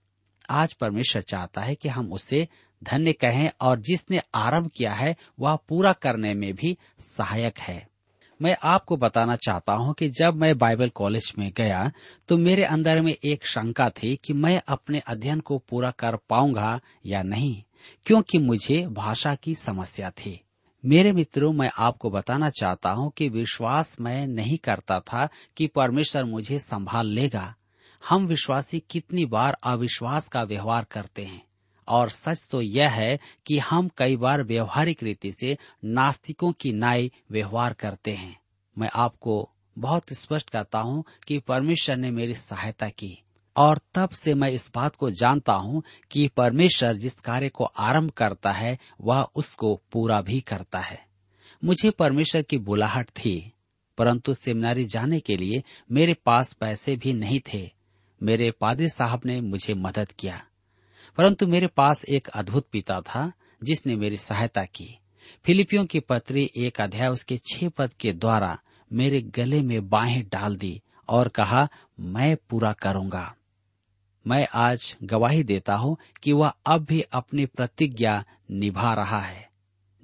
आज 0.50 0.74
परमेश्वर 0.74 1.22
चाहता 1.22 1.62
है 1.62 1.76
कि 1.76 1.90
हम 1.90 2.12
उसे 2.14 2.48
धन्य 2.82 3.14
कहें 3.14 3.50
और 3.62 3.80
जिसने 3.80 4.20
आरंभ 4.36 4.70
किया 4.78 4.94
है, 4.94 5.16
वह 5.40 5.56
पूरा 5.70 5.94
करने 5.94 6.34
में 6.34 6.54
भी 6.54 6.78
सहायक 7.08 7.60
है। 7.60 7.88
मैं 8.40 8.56
आपको 8.64 8.98
बताना 8.98 9.36
चाहता 9.36 9.74
हूँ 9.74 9.94
कि 9.94 10.10
जब 10.10 10.36
मैं 10.36 10.58
बाइबल 10.58 10.90
कॉलेज 10.90 11.32
में 11.40 11.52
गया 11.58 11.92
तो 12.30 12.38
मेरे 12.38 12.64
अंदर 12.64 13.02
में 13.02 13.14
एक 13.14 13.46
शंका 13.46 13.90
थी 13.90 14.16
कि 14.16 14.34
मैं 14.34 14.62
अपने 14.68 15.00
अध्ययन 15.00 15.40
को 15.40 15.58
पूरा 15.60 15.92
कर 15.92 16.16
पाऊँगा 16.30 16.80
या 17.06 17.24
नहीं, 17.24 17.62
क्योंकि 18.06 18.38
मुझे 18.38 18.86
भाषा 18.88 19.36
की 19.36 19.56
समस्या 19.56 20.10
थी। 20.12 20.40
मेरे 20.86 21.12
मित्रों, 21.12 21.54
मैं 21.54 21.72
आपको 21.78 22.10
बताना 22.10 22.50
चाहता 22.50 22.90
हूँ 22.90 23.12
कि 23.12 23.30
विश्वास 23.30 24.02
मैं 24.02 24.28
नहीं 24.28 24.58
करता 24.58 25.00
था 25.00 25.30
कि 25.58 25.68
परमेश्वर 25.68 26.26
मुझे 26.26 26.60
संभाल 26.60 27.08
लेगा। 27.08 27.56
हम 28.10 28.26
विश्वासी 28.26 28.84
कितनी 28.90 29.26
बार 29.26 29.58
अविश्वास 29.64 30.28
का 30.28 30.44
व्यवहार 30.44 30.86
करते 30.92 31.26
हैं। 31.26 31.46
और 31.88 32.10
सच 32.10 32.48
तो 32.52 32.62
यह 32.62 32.90
है 32.90 33.20
कि 33.46 33.60
हम 33.60 33.90
कई 33.98 34.16
बार 34.16 34.44
व्यवहारिक 34.44 35.04
रीति 35.04 35.32
से 35.32 35.58
नास्तिकों 35.86 36.52
की 36.52 36.74
नाई 36.74 37.12
व्यवहार 37.32 37.74
करते 37.74 38.12
हैं। 38.12 38.40
मैं 38.78 38.90
आपको 38.96 39.50
बहुत 39.78 40.04
स्पष्ट 40.14 40.50
कहता 40.50 40.80
हूँ 40.80 41.04
कि 41.28 41.40
परमेश्वर 41.40 41.98
ने 41.98 42.12
मेरी 42.12 42.36
सहायता 42.36 42.90
की। 42.90 43.22
और 43.58 43.80
तब 43.94 44.10
से 44.10 44.34
मैं 44.34 44.50
इस 44.50 44.72
बात 44.76 44.96
को 44.96 45.10
जानता 45.10 45.54
हूँ 45.54 45.84
कि 46.12 46.28
परमेश्वर 46.28 46.96
जिस 46.96 47.20
कार्य 47.20 47.50
को 47.50 47.64
आरंभ 47.64 48.12
करता 48.12 48.52
है, 48.52 48.80
वह 49.02 49.28
उसको 49.36 49.82
पूरा 49.92 50.22
भी 50.22 50.42
करता 50.42 50.80
है। 50.80 51.06
मुझे 51.64 51.92
परमेश्वर 51.92 52.42
की 52.42 52.58
बुलाहट 52.58 53.10
थी, 53.10 53.54
परंतु 53.98 54.34
सेमिनारी 54.34 54.86
जाने 54.86 55.20
के 55.20 55.38
लिए 55.38 55.64
मेरे 55.92 56.14
पास 56.14 56.54
पैसे 56.54 56.96
भी 56.96 57.14
नहीं 57.14 57.40
थे। 57.54 57.72
मेरे 58.24 58.52
पादरी 58.52 58.90
साहब 58.90 59.22
ने 59.26 59.42
मुझे 59.42 59.74
मदद 59.74 60.12
किया। 60.12 60.46
परंतु 61.18 61.48
मेरे 61.48 61.68
पास 61.68 62.06
एक 62.06 62.28
अद्भुत 62.28 62.68
पिता 62.72 63.02
था, 63.02 63.32
जिसने 63.64 63.96
मेरी 63.96 64.18
सहायता 64.18 64.66
की। 64.66 65.00
फिलिपियों 65.46 65.86
की 65.86 66.00
पत्री 66.00 66.52
एक 66.58 66.82
अध्याय 66.82 67.08
उसके 67.08 67.38
छह 67.38 67.70
पद 67.70 67.94
के 67.94 68.14
द्वारा 68.14 68.60
मेरे 68.94 69.22
गले 69.22 69.62
में 69.62 69.90
बाहें 69.90 70.24
डाल 70.28 70.56
दी 70.56 70.82
और 71.10 71.28
कहा, 71.28 71.70
मैं 72.00 72.38
पूरा 72.50 72.74
करूँगा। 72.74 73.36
मैं 74.28 74.48
आज 74.54 74.96
गवाही 75.04 75.44
देता 75.44 75.76
हूँ 75.76 75.98
कि 76.24 76.32
वह 76.32 76.54
अब 76.66 76.86
भी 76.86 77.02
अपनी 77.02 77.46
प्रतिज्ञा 77.46 78.24
निभा 78.52 78.94
रहा 78.94 79.20
है। 79.20 79.50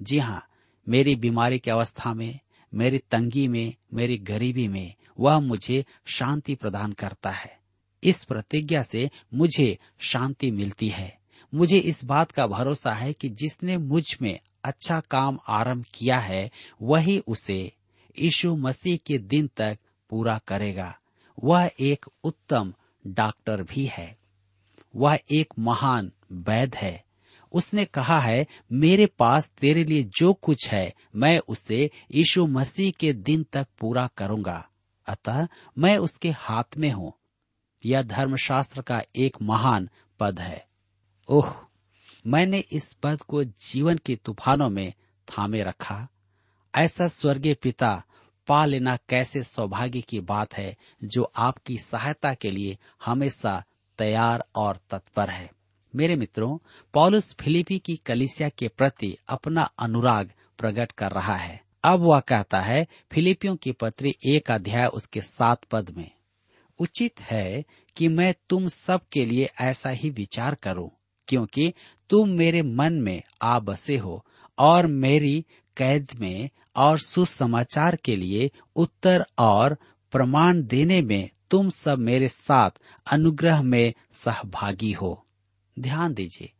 जी 0.02 0.18
हाँ 0.18 0.46
मेरी 0.88 1.16
बीमारी 1.16 1.58
की 1.58 1.70
अवस्था 1.70 2.14
में, 2.14 2.40
मेरी 2.74 2.98
तंगी 2.98 3.48
में, 3.48 3.74
मेरी 3.94 4.18
गरीबी 4.18 4.68
में 4.68 4.94
वह 5.20 5.40
मुझे 5.40 5.84
शांति 6.06 6.54
प्रदान 6.54 6.92
करता 6.92 7.30
है। 7.30 7.58
इस 8.04 8.24
प्रतिज्ञा 8.24 8.82
से 8.82 9.10
मुझे 9.34 9.78
शांति 9.98 10.50
मिलती 10.50 10.88
है। 10.88 11.18
मुझे 11.54 11.78
इस 11.78 12.04
बात 12.04 12.30
का 12.30 12.46
भरोसा 12.46 12.94
है 12.94 13.12
कि 13.12 13.28
जिसने 13.28 13.76
मुझमें 13.76 14.40
अच्छा 14.64 15.00
काम 15.00 15.38
आरंभ 15.48 15.84
किया 15.94 16.18
है, 16.18 16.50
वही 16.82 17.18
उसे 17.18 17.72
यीशु 18.18 18.56
मसीह 18.56 18.96
के 18.96 19.18
दिन 19.18 19.50
तक 19.56 19.78
पूरा 20.10 20.40
करेगा। 20.48 20.98
वह 21.44 21.70
एक 21.80 22.06
उत्तम 22.24 22.74
डॉक्टर 23.06 23.62
भी 23.62 23.86
है। 23.86 24.18
वह 24.96 25.18
एक 25.30 25.54
महान 25.58 26.12
वैद 26.32 26.74
है। 26.74 27.04
उसने 27.52 27.84
कहा 27.84 28.18
है, 28.18 28.46
मेरे 28.72 29.06
पास 29.06 29.50
तेरे 29.50 29.84
लिए 29.84 30.02
जो 30.02 30.32
कुछ 30.32 30.68
है, 30.68 30.94
मैं 31.16 31.38
उसे 31.38 31.90
यीशु 32.14 32.46
मसीह 32.46 32.92
के 32.92 33.12
दिन 33.12 33.46
तक 33.52 33.66
पूरा 33.78 34.06
करूँगा। 34.06 34.68
अतः 35.06 35.48
मैं 35.78 35.98
उसके 35.98 36.30
हाथ 36.30 36.64
में 36.78 36.90
हूँ। 36.90 37.12
यह 37.86 38.02
धर्मशास्त्र 38.02 38.82
का 38.82 39.02
एक 39.16 39.36
महान 39.42 39.88
पद 40.20 40.40
है। 40.40 40.66
ओह, 41.28 41.54
मैंने 42.26 42.58
इस 42.58 42.92
पद 42.92 43.22
को 43.22 43.44
जीवन 43.44 43.98
के 43.98 44.16
तूफानों 44.16 44.70
में 44.70 44.92
थामे 45.28 45.62
रखा। 45.62 46.08
ऐसा 46.74 47.08
स्वर्गीय 47.08 47.54
पिता 47.54 48.04
पा 48.46 48.64
लेना 48.64 48.96
कैसे 49.08 49.42
सौभाग्य 49.42 50.00
की 50.00 50.20
बात 50.20 50.54
है, 50.54 50.76
जो 51.04 51.32
आपकी 51.36 51.78
सहायता 51.78 52.34
के 52.34 52.50
लिए 52.50 52.78
हमेशा 53.04 53.62
तैयार 53.98 54.44
और 54.56 54.78
तत्पर 54.90 55.30
है। 55.30 55.50
मेरे 55.94 56.16
मित्रों, 56.16 56.56
पॉलुस 56.94 57.34
फिलिपी 57.40 57.78
की 57.78 57.96
कलिसिया 57.96 58.48
के 58.48 58.68
प्रति 58.68 59.16
अपना 59.28 59.62
अनुराग 59.78 60.30
प्रकट 60.58 60.92
कर 60.92 61.10
रहा 61.10 61.36
है। 61.36 61.60
अब 61.84 62.00
वह 62.00 62.20
कहता 62.20 62.60
है, 62.60 62.86
फिलिपियों 63.12 63.56
की 63.56 63.72
पत्री 63.72 64.14
एक 64.24 64.50
अध्याय 64.50 64.86
उसके 64.86 65.20
सात 65.20 65.64
पद 65.64 65.90
में, 65.96 66.10
उचित 66.78 67.20
है 67.20 67.64
कि 67.96 68.08
मैं 68.08 68.34
तुम 68.48 68.68
सब 68.68 69.00
के 69.12 69.24
लिए 69.24 69.48
ऐसा 69.60 69.90
ही 69.90 70.10
विचार 70.10 70.54
करूँ, 70.54 70.90
क्योंकि 71.28 71.72
तुम 72.10 72.28
मेरे 72.28 72.62
मन 72.62 72.92
में 72.92 73.22
आ 73.42 73.58
बसे 73.58 73.96
हो 73.96 74.24
और 74.58 74.86
मेरी 74.86 75.44
कैद 75.76 76.08
में 76.20 76.50
और 76.76 76.98
सुसमाचार 76.98 77.96
के 77.96 78.16
लिए 78.16 78.50
उत्तर 78.76 79.24
और 79.38 79.76
प्रमाण 80.12 80.62
देने 80.62 81.02
में 81.02 81.30
तुम 81.50 81.70
सब 81.70 81.98
मेरे 81.98 82.28
साथ 82.28 82.70
अनुग्रह 83.12 83.62
में 83.62 83.92
सहभागी 84.12 84.92
हो। 84.92 85.26
ध्यान 85.78 86.14
दीजिए, 86.14 86.52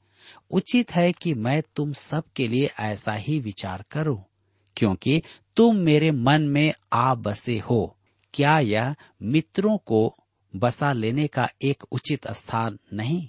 उचित 0.50 0.92
है 0.92 1.12
कि 1.12 1.34
मैं 1.34 1.62
तुम 1.76 1.92
सब 1.92 2.24
के 2.36 2.48
लिए 2.48 2.70
ऐसा 2.80 3.12
ही 3.12 3.38
विचार 3.40 3.84
करूँ, 3.90 4.24
क्योंकि 4.76 5.22
तुम 5.56 5.76
मेरे 5.76 6.10
मन 6.10 6.42
में 6.42 6.72
आ 6.92 7.14
बसे 7.14 7.58
हो। 7.58 7.96
क्या 8.34 8.58
यह 8.58 8.94
मित्रों 9.22 9.76
को 9.78 10.16
बसा 10.56 10.92
लेने 10.92 11.26
का 11.26 11.48
एक 11.64 11.84
उचित 11.92 12.28
स्थान 12.28 12.78
नहीं? 12.92 13.28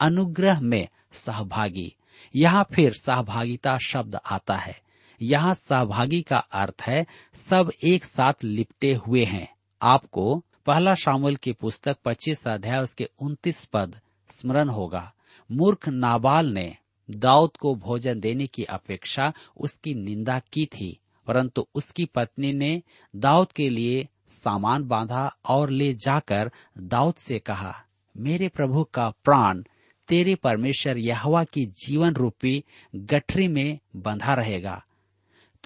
अनुग्रह 0.00 0.60
में 0.60 0.88
सहभागी, 1.12 1.94
यहाँ 2.36 2.66
फिर 2.74 2.92
सहभागिता 2.92 3.78
शब्द 3.78 4.18
आता 4.30 4.56
है। 4.56 4.85
यहाँ 5.22 5.54
सहभागी 5.54 6.20
का 6.22 6.36
अर्थ 6.36 6.82
है, 6.82 7.06
सब 7.34 7.72
एक 7.84 8.04
साथ 8.04 8.44
लिपटे 8.44 8.94
हुए 9.06 9.24
हैं। 9.24 9.48
आपको 9.82 10.42
पहला 10.66 10.94
शामिल 10.94 11.36
की 11.36 11.52
पुस्तक 11.52 11.96
25 12.04 12.46
अध्याय 12.48 12.82
उसके 12.82 13.08
29 13.20 13.64
पद 13.64 14.00
स्मरण 14.30 14.68
होगा। 14.68 15.12
मूर्ख 15.50 15.88
नाबाल 15.88 16.46
ने 16.46 16.76
दाऊद 17.08 17.56
को 17.56 17.74
भोजन 17.74 18.20
देने 18.20 18.46
की 18.46 18.64
अपेक्षा 18.64 19.32
उसकी 19.56 19.94
निंदा 19.94 20.38
की 20.52 20.66
थी, 20.66 20.98
परंतु 21.26 21.66
उसकी 21.74 22.04
पत्नी 22.04 22.52
ने 22.52 22.82
दाऊद 23.16 23.52
के 23.52 23.68
लिए 23.68 24.08
सामान 24.28 24.84
बांधा 24.84 25.36
और 25.48 25.70
ले 25.70 25.92
जाकर 25.94 26.50
दाऊद 26.78 27.14
से 27.14 27.38
कहा, 27.38 27.74
मेरे 28.14 28.48
प्रभु 28.48 28.84
का 28.84 29.08
प्राण 29.24 29.62
तेरे 30.08 30.34
परमेश्वर 30.34 30.98
यहवा 30.98 31.44
की 31.44 31.64
जीवन 31.66 32.14
रूपी 32.14 32.62
गठरी 32.96 33.48
में 33.48 33.78
बंधा 33.96 34.34
रहेगा। 34.34 34.82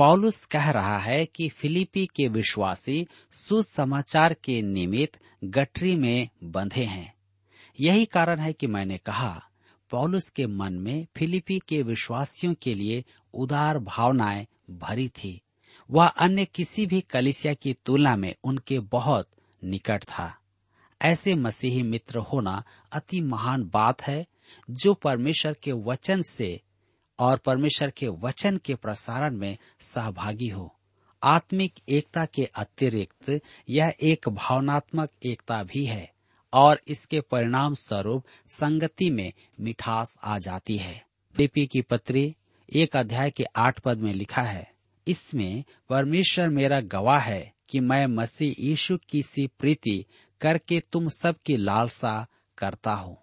पौलुस 0.00 0.44
कह 0.44 0.70
रहा 0.70 0.98
है 0.98 1.26
कि 1.26 1.48
फिलिपी 1.48 2.06
के 2.06 2.28
विश्वासी 2.28 3.06
सुसमाचार 3.32 4.34
के 4.34 4.62
निमित्त 4.62 5.18
गठरी 5.44 5.96
में 5.96 6.28
बंधे 6.44 6.84
हैं। 6.84 7.14
यही 7.80 8.04
कारण 8.04 8.38
है 8.38 8.52
कि 8.52 8.66
मैंने 8.66 8.98
कहा, 8.98 9.44
पौलुस 9.90 10.28
के 10.28 10.46
मन 10.46 10.72
में 10.72 11.06
फिलिपी 11.16 11.60
के 11.68 11.82
विश्वासियों 11.82 12.54
के 12.54 12.74
लिए 12.74 13.04
उदार 13.34 13.78
भावनाएँ 13.78 14.46
भरी 14.70 15.08
थी। 15.08 15.42
वह 15.90 16.06
अन्य 16.06 16.44
किसी 16.44 16.86
भी 16.86 17.00
कलिसिया 17.00 17.54
की 17.54 17.76
तुलना 17.86 18.16
में 18.16 18.34
उनके 18.44 18.78
बहुत 18.78 19.30
निकट 19.64 20.04
था। 20.04 20.38
ऐसे 21.02 21.34
मसीही 21.34 21.82
मित्र 21.82 22.18
होना 22.18 22.64
अति 22.92 23.20
महान 23.20 23.64
बात 23.64 24.02
है, 24.02 24.26
जो 24.70 24.94
परमेश्वर 24.94 25.56
के 25.62 25.72
वचन 25.72 26.22
से 26.22 26.60
और 27.20 27.38
परमेश्वर 27.38 27.90
के 27.90 28.08
वचन 28.08 28.56
के 28.56 28.74
प्रसारण 28.74 29.36
में 29.36 29.56
सहभागी 29.80 30.48
हो। 30.48 30.74
आत्मिक 31.22 31.74
एकता 31.88 32.24
के 32.24 32.44
अतिरिक्त 32.54 33.40
यह 33.68 33.92
एक 34.02 34.28
भावनात्मक 34.28 35.10
एकता 35.22 35.62
भी 35.62 35.84
है 35.84 36.10
और 36.52 36.80
इसके 36.88 37.20
परिणाम 37.20 37.74
स्वरूप 37.74 38.24
संगति 38.50 39.10
में 39.10 39.32
मिठास 39.60 40.16
आ 40.24 40.38
जाती 40.38 40.76
है। 40.76 41.04
फिलिपी 41.34 41.66
की 41.66 41.82
पत्री 41.82 42.36
एक 42.72 42.96
अध्याय 42.96 43.30
के 43.30 43.44
आठ 43.56 43.80
पद 43.80 43.98
में 43.98 44.12
लिखा 44.14 44.42
है, 44.42 44.70
इसमें 45.06 45.64
परमेश्वर 45.88 46.48
मेरा 46.48 46.80
गवाह 46.80 47.18
है 47.18 47.52
कि 47.68 47.80
मैं 47.80 48.06
मसीह 48.06 48.54
यीशु 48.58 48.98
की 49.08 49.22
सी 49.22 49.46
प्रीति 49.58 50.04
करके 50.40 50.80
तुम 50.92 51.08
सबकी 51.08 51.56
लालसा 51.56 52.26
करता 52.58 52.92
हूँ। 52.92 53.16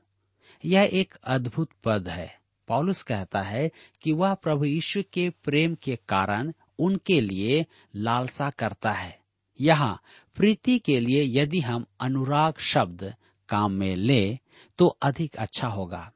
यह 0.66 0.90
एक 0.94 1.14
अद्भुत 1.24 1.70
पद 1.84 2.08
है। 2.10 2.37
पौलुस 2.68 3.04
कहता 3.04 3.42
है 3.42 3.72
कि 4.02 4.12
वह 4.12 4.34
प्रभु 4.34 4.66
यीशु 4.66 5.04
के 5.14 5.30
प्रेम 5.30 5.76
के 5.76 5.96
कारण 5.96 6.54
उनके 6.80 7.22
लिए 7.22 7.66
लालसा 7.96 8.50
करता 8.50 8.92
है। 8.92 9.20
यहाँ, 9.62 10.02
प्रीति 10.36 10.80
के 10.80 11.00
लिए 11.00 11.42
यदि 11.42 11.60
हम 11.60 11.86
अनुराग 12.00 12.54
शब्द 12.60 13.14
काम 13.50 13.72
में 13.72 13.96
ले 13.96 14.40
तो 14.78 14.88
अधिक 14.88 15.36
अच्छा 15.36 15.68
होगा। 15.68 16.12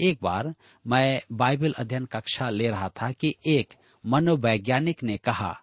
एक 0.00 0.18
बार 0.22 0.54
मैं 0.86 1.22
बाइबल 1.32 1.72
अध्ययन 1.72 2.04
कक्षा 2.04 2.50
ले 2.50 2.70
रहा 2.70 2.88
था 2.88 3.12
कि 3.12 3.34
एक 3.46 3.74
मनोवैज्ञानिक 4.06 5.02
ने 5.02 5.16
कहा, 5.16 5.60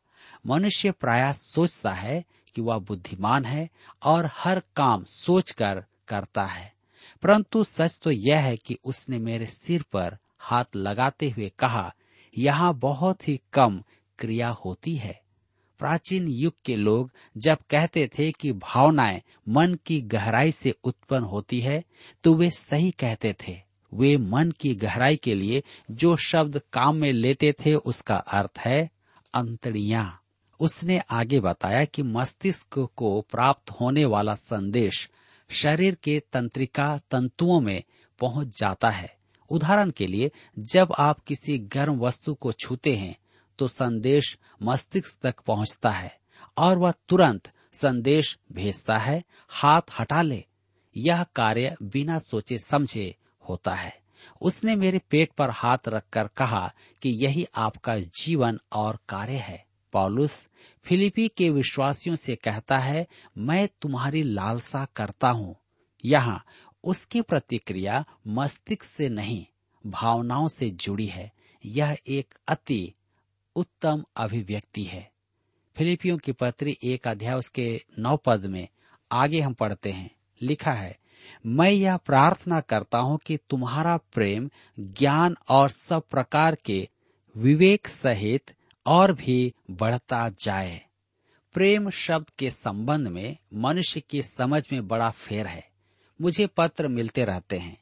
मनुष्य 0.47 0.91
प्राय 0.91 1.33
सोचता 1.33 1.93
है 1.93 2.25
कि 2.55 2.61
वह 2.61 2.77
बुद्धिमान 2.77 3.45
है 3.45 3.69
और 4.03 4.29
हर 4.33 4.59
काम 4.75 5.03
सोचकर 5.03 5.85
करता 6.07 6.45
है। 6.45 6.74
परंतु 7.23 7.63
सच 7.63 7.99
तो 8.03 8.11
यह 8.11 8.39
है 8.39 8.55
कि 8.57 8.77
उसने 8.83 9.19
मेरे 9.19 9.45
सिर 9.45 9.83
पर 9.93 10.17
हाथ 10.39 10.75
लगाते 10.75 11.29
हुए 11.29 11.51
कहा, 11.59 11.93
यहाँ 12.37 12.73
बहुत 12.73 13.27
ही 13.27 13.39
कम 13.53 13.83
क्रिया 14.19 14.49
होती 14.49 14.95
है। 14.95 15.19
प्राचीन 15.79 16.27
युग 16.27 16.53
के 16.65 16.75
लोग 16.75 17.11
जब 17.37 17.57
कहते 17.69 18.07
थे 18.07 18.31
कि 18.31 18.51
भावनाएँ 18.51 19.21
मन 19.49 19.77
की 19.85 20.01
गहराई 20.01 20.51
से 20.51 20.71
उत्पन्न 20.83 21.23
होती 21.23 21.59
है 21.59 21.83
तो 22.23 22.33
वे 22.33 22.49
सही 22.49 22.91
कहते 22.91 23.33
थे। 23.33 23.57
वे 23.93 24.17
मन 24.17 24.51
की 24.51 24.73
गहराई 24.75 25.15
के 25.15 25.35
लिए 25.35 25.63
जो 25.91 26.15
शब्द 26.17 26.61
काम 26.73 26.95
में 26.95 27.11
लेते 27.13 27.51
थे, 27.51 27.73
उसका 27.75 28.15
अर्थ 28.15 28.59
है 28.59 28.89
अंतड़िया। 29.33 30.19
उसने 30.59 31.01
आगे 31.11 31.39
बताया 31.39 31.85
कि 31.85 32.03
मस्तिष्क 32.03 32.79
को 32.95 33.21
प्राप्त 33.21 33.71
होने 33.71 34.05
वाला 34.05 34.35
संदेश 34.35 35.09
शरीर 35.49 35.95
के 35.95 36.19
तंत्रिका 36.33 36.97
तंतुओं 37.11 37.59
में 37.61 37.83
पहुँच 38.19 38.47
जाता 38.47 38.89
है। 38.89 39.17
उदाहरण 39.49 39.89
के 39.89 40.05
लिए, 40.05 40.31
जब 40.59 40.93
आप 40.99 41.19
किसी 41.19 41.57
गर्म 41.57 41.99
वस्तु 41.99 42.33
को 42.33 42.51
छूते 42.51 42.95
हैं 42.95 43.17
तो 43.59 43.67
संदेश 43.67 44.37
मस्तिष्क 44.63 45.19
तक 45.21 45.39
पहुँचता 45.39 45.89
है 45.89 46.17
और 46.57 46.77
वह 46.77 46.93
तुरंत 47.09 47.51
संदेश 47.73 48.37
भेजता 48.51 48.97
है, 48.97 49.23
हाथ 49.49 49.81
हटा 49.99 50.21
ले। 50.21 50.45
यह 50.97 51.23
कार्य 51.23 51.75
बिना 51.83 52.19
सोचे 52.19 52.57
समझे 52.59 53.15
होता 53.49 53.73
है। 53.75 53.99
उसने 54.41 54.75
मेरे 54.75 54.99
पेट 55.09 55.31
पर 55.31 55.49
हाथ 55.49 55.77
रखकर 55.87 56.27
कहा 56.27 56.73
कि 57.01 57.09
यही 57.09 57.47
आपका 57.55 57.99
जीवन 57.99 58.59
और 58.71 58.99
कार्य 59.09 59.37
है। 59.37 59.65
पॉलुस 59.95 60.47
फिलिपी 60.85 61.27
के 61.27 61.49
विश्वासियों 61.49 62.15
से 62.15 62.35
कहता 62.35 62.77
है, 62.77 63.07
मैं 63.37 63.67
तुम्हारी 63.81 64.23
लालसा 64.23 64.85
करता 64.95 65.29
हूँ। 65.29 65.55
यहाँ 66.05 66.43
उसकी 66.83 67.21
प्रतिक्रिया 67.21 68.05
मस्तिष्क 68.27 68.83
से 68.83 69.09
नहीं, 69.09 69.45
भावनाओं 69.85 70.47
से 70.47 70.69
जुड़ी 70.69 71.05
है। 71.05 71.31
यह 71.65 71.97
एक 72.07 72.33
अति 72.47 72.93
उत्तम 73.55 74.03
अभिव्यक्ति 74.17 74.83
है। 74.83 75.09
फिलिपियों 75.75 76.17
की 76.17 76.31
पत्री 76.31 76.77
एक 76.83 77.07
अध्याय 77.07 77.35
उसके 77.35 77.81
नौ 77.99 78.17
पद 78.17 78.45
में 78.45 78.67
आगे 79.11 79.39
हम 79.39 79.53
पढ़ते 79.53 79.91
हैं। 79.91 80.11
लिखा 80.41 80.73
है, 80.73 80.97
मैं 81.45 81.69
यह 81.69 81.97
प्रार्थना 81.97 82.59
करता 82.61 82.97
हूँ 82.97 83.19
कि 83.25 83.37
तुम्हारा 83.49 83.97
प्रेम 83.97 84.49
ज्ञान 84.79 85.35
और 85.49 85.69
सब 85.69 86.03
प्रकार 86.11 86.55
के 86.55 86.87
विवेक 87.35 87.87
सहित 87.87 88.54
और 88.85 89.13
भी 89.13 89.53
बढ़ता 89.71 90.29
जाए। 90.29 90.81
प्रेम 91.53 91.89
शब्द 91.89 92.29
के 92.29 92.51
संबंध 92.51 93.07
में 93.07 93.37
मनुष्य 93.53 93.99
की 93.99 94.21
समझ 94.21 94.63
में 94.71 94.87
बड़ा 94.87 95.09
फेर 95.09 95.47
है। 95.47 95.69
मुझे 96.21 96.47
पत्र 96.47 96.87
मिलते 96.87 97.25
रहते 97.25 97.57
हैं। 97.57 97.81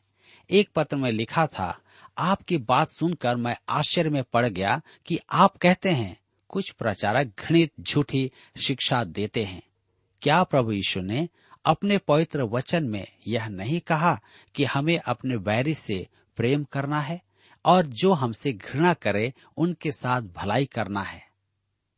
एक 0.50 0.70
पत्र 0.76 0.98
में 0.98 1.12
लिखा 1.12 1.48
था, 1.48 1.80
आपकी 2.18 2.58
बात 2.58 2.88
सुनकर 2.88 3.36
मैं 3.36 3.58
आश्चर्य 3.70 4.10
में 4.10 4.24
पड़ 4.24 4.46
गया 4.46 4.82
कि 5.06 5.20
आप 5.32 5.58
कहते 5.58 5.90
हैं, 5.90 6.20
कुछ 6.50 6.72
प्रचारक 6.72 7.28
घृणित 7.40 7.72
झूठी 7.82 8.32
शिक्षा 8.68 9.04
देते 9.04 9.44
हैं। 9.44 9.62
क्या 10.22 10.44
प्रभु 10.44 10.72
यीशु 10.72 11.02
ने 11.02 11.30
अपने 11.66 11.98
पवित्र 11.98 12.44
वचन 12.44 12.84
में 12.84 13.08
यह 13.28 13.48
नहीं 13.48 13.80
कहा 13.80 14.22
कि 14.56 14.64
हमें 14.64 15.00
अपने 15.00 15.38
बैरी 15.38 15.74
से 15.74 16.08
प्रेम 16.36 16.64
करना 16.64 17.02
है? 17.02 17.22
और 17.66 17.86
जो 17.86 18.14
हमसे 18.14 18.54
घृणा 18.54 18.94
करे, 18.94 19.34
उनके 19.58 19.92
साथ 19.92 20.22
भलाई 20.22 20.66
करना 20.66 21.02
है। 21.02 21.28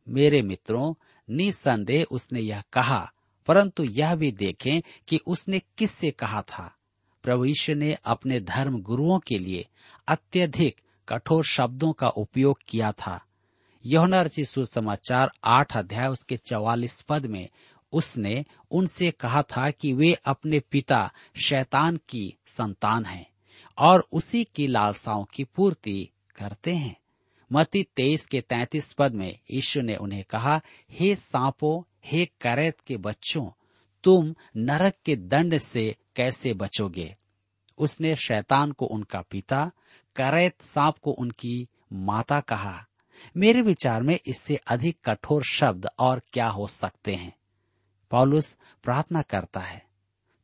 मेरे 0.09 0.41
मित्रों, 0.41 0.93
निसंदेह 1.29 2.05
उसने 2.11 2.39
यह 2.39 2.63
कहा, 2.73 3.11
परंतु 3.47 3.83
यह 3.83 4.15
भी 4.15 4.31
देखें 4.31 4.81
कि 5.07 5.19
उसने 5.27 5.59
किससे 5.59 6.11
कहा 6.11 6.41
था। 6.41 6.75
प्रभु 7.23 7.45
यीशु 7.45 7.73
ने 7.73 7.97
अपने 8.05 8.39
धर्म 8.39 8.81
गुरुओं 8.81 9.19
के 9.19 9.39
लिए 9.39 9.67
अत्यधिक 10.07 10.81
कठोर 11.09 11.45
शब्दों 11.45 11.93
का 11.93 12.07
उपयोग 12.07 12.59
किया 12.67 12.91
था। 12.91 13.25
यौना 13.85 14.21
रचित 14.21 14.47
सुसमाचार 14.47 15.31
आठ 15.43 15.77
अध्याय 15.77 16.07
उसके 16.07 16.37
चौवालीस 16.37 17.01
पद 17.01 17.25
में, 17.25 17.49
उसने 17.93 18.45
उनसे 18.71 19.11
कहा 19.11 19.41
था 19.41 19.71
कि 19.71 19.93
वे 19.93 20.13
अपने 20.13 20.59
पिता, 20.59 21.11
शैतान 21.45 21.97
की 21.97 22.37
संतान 22.47 23.05
हैं। 23.05 23.34
और 23.77 24.07
उसी 24.11 24.43
की 24.43 24.67
लालसाओं 24.67 25.25
की 25.25 25.43
पूर्ति 25.43 26.09
करते 26.35 26.73
हैं। 26.75 26.95
मती 27.51 27.83
तेईस 27.83 28.25
के 28.25 28.41
तैतीस 28.41 28.93
पद 28.93 29.13
में 29.13 29.39
यीशु 29.51 29.81
ने 29.81 29.95
उन्हें 29.95 30.23
कहा, 30.23 30.61
हे 30.91 31.15
सांपो, 31.15 31.87
हे 32.05 32.25
करैत 32.25 32.79
के 32.79 32.97
बच्चों, 32.97 33.49
तुम 34.03 34.35
नरक 34.57 34.93
के 35.05 35.15
दंड 35.15 35.57
से 35.57 35.95
कैसे 36.15 36.53
बचोगे? 36.53 37.15
उसने 37.77 38.15
शैतान 38.15 38.71
को 38.71 38.85
उनका 38.85 39.21
पिता, 39.21 39.71
करैत 40.15 40.61
सांप 40.61 40.97
को 40.97 41.11
उनकी 41.11 41.67
माता 41.93 42.39
कहा, 42.39 42.85
मेरे 43.37 43.61
विचार 43.61 44.03
में 44.03 44.19
इससे 44.25 44.55
अधिक 44.55 44.97
कठोर 45.05 45.43
शब्द 45.43 45.87
और 45.99 46.21
क्या 46.33 46.47
हो 46.47 46.67
सकते 46.67 47.15
हैं? 47.15 47.35
पौलुस 48.11 48.57
प्रार्थना 48.83 49.21
करता 49.21 49.59
है, 49.59 49.85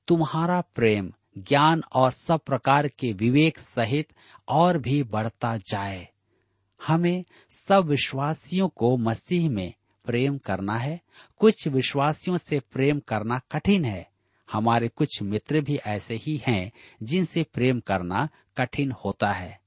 तुम्हारा 0.08 0.62
प्रेम 0.62 1.13
ज्ञान 1.38 1.84
और 1.94 2.12
सब 2.12 2.39
प्रकार 2.39 2.88
के 2.88 3.13
विवेक 3.13 3.60
सहित 3.60 4.13
और 4.48 4.78
भी 4.78 5.04
बढ़ता 5.04 5.58
जाए। 5.58 6.08
हमें 6.88 7.26
सब 7.50 7.86
विश्वासियों 7.86 8.70
को 8.70 8.98
मसीह 8.98 9.50
में 9.50 9.74
प्रेम 10.06 10.38
करना 10.38 10.78
है। 10.78 11.02
कुछ 11.38 11.67
विश्वासियों 11.67 12.38
से 12.38 12.60
प्रेम 12.60 13.00
करना 13.00 13.39
कठिन 13.52 13.86
है। 13.86 14.10
हमारे 14.52 14.88
कुछ 14.88 15.22
मित्र 15.22 15.62
भी 15.62 15.76
ऐसे 15.76 16.15
ही 16.15 16.41
हैं 16.48 16.72
जिनसे 17.04 17.44
प्रेम 17.44 17.80
करना 17.80 18.30
कठिन 18.58 18.91
होता 18.91 19.32
है। 19.32 19.62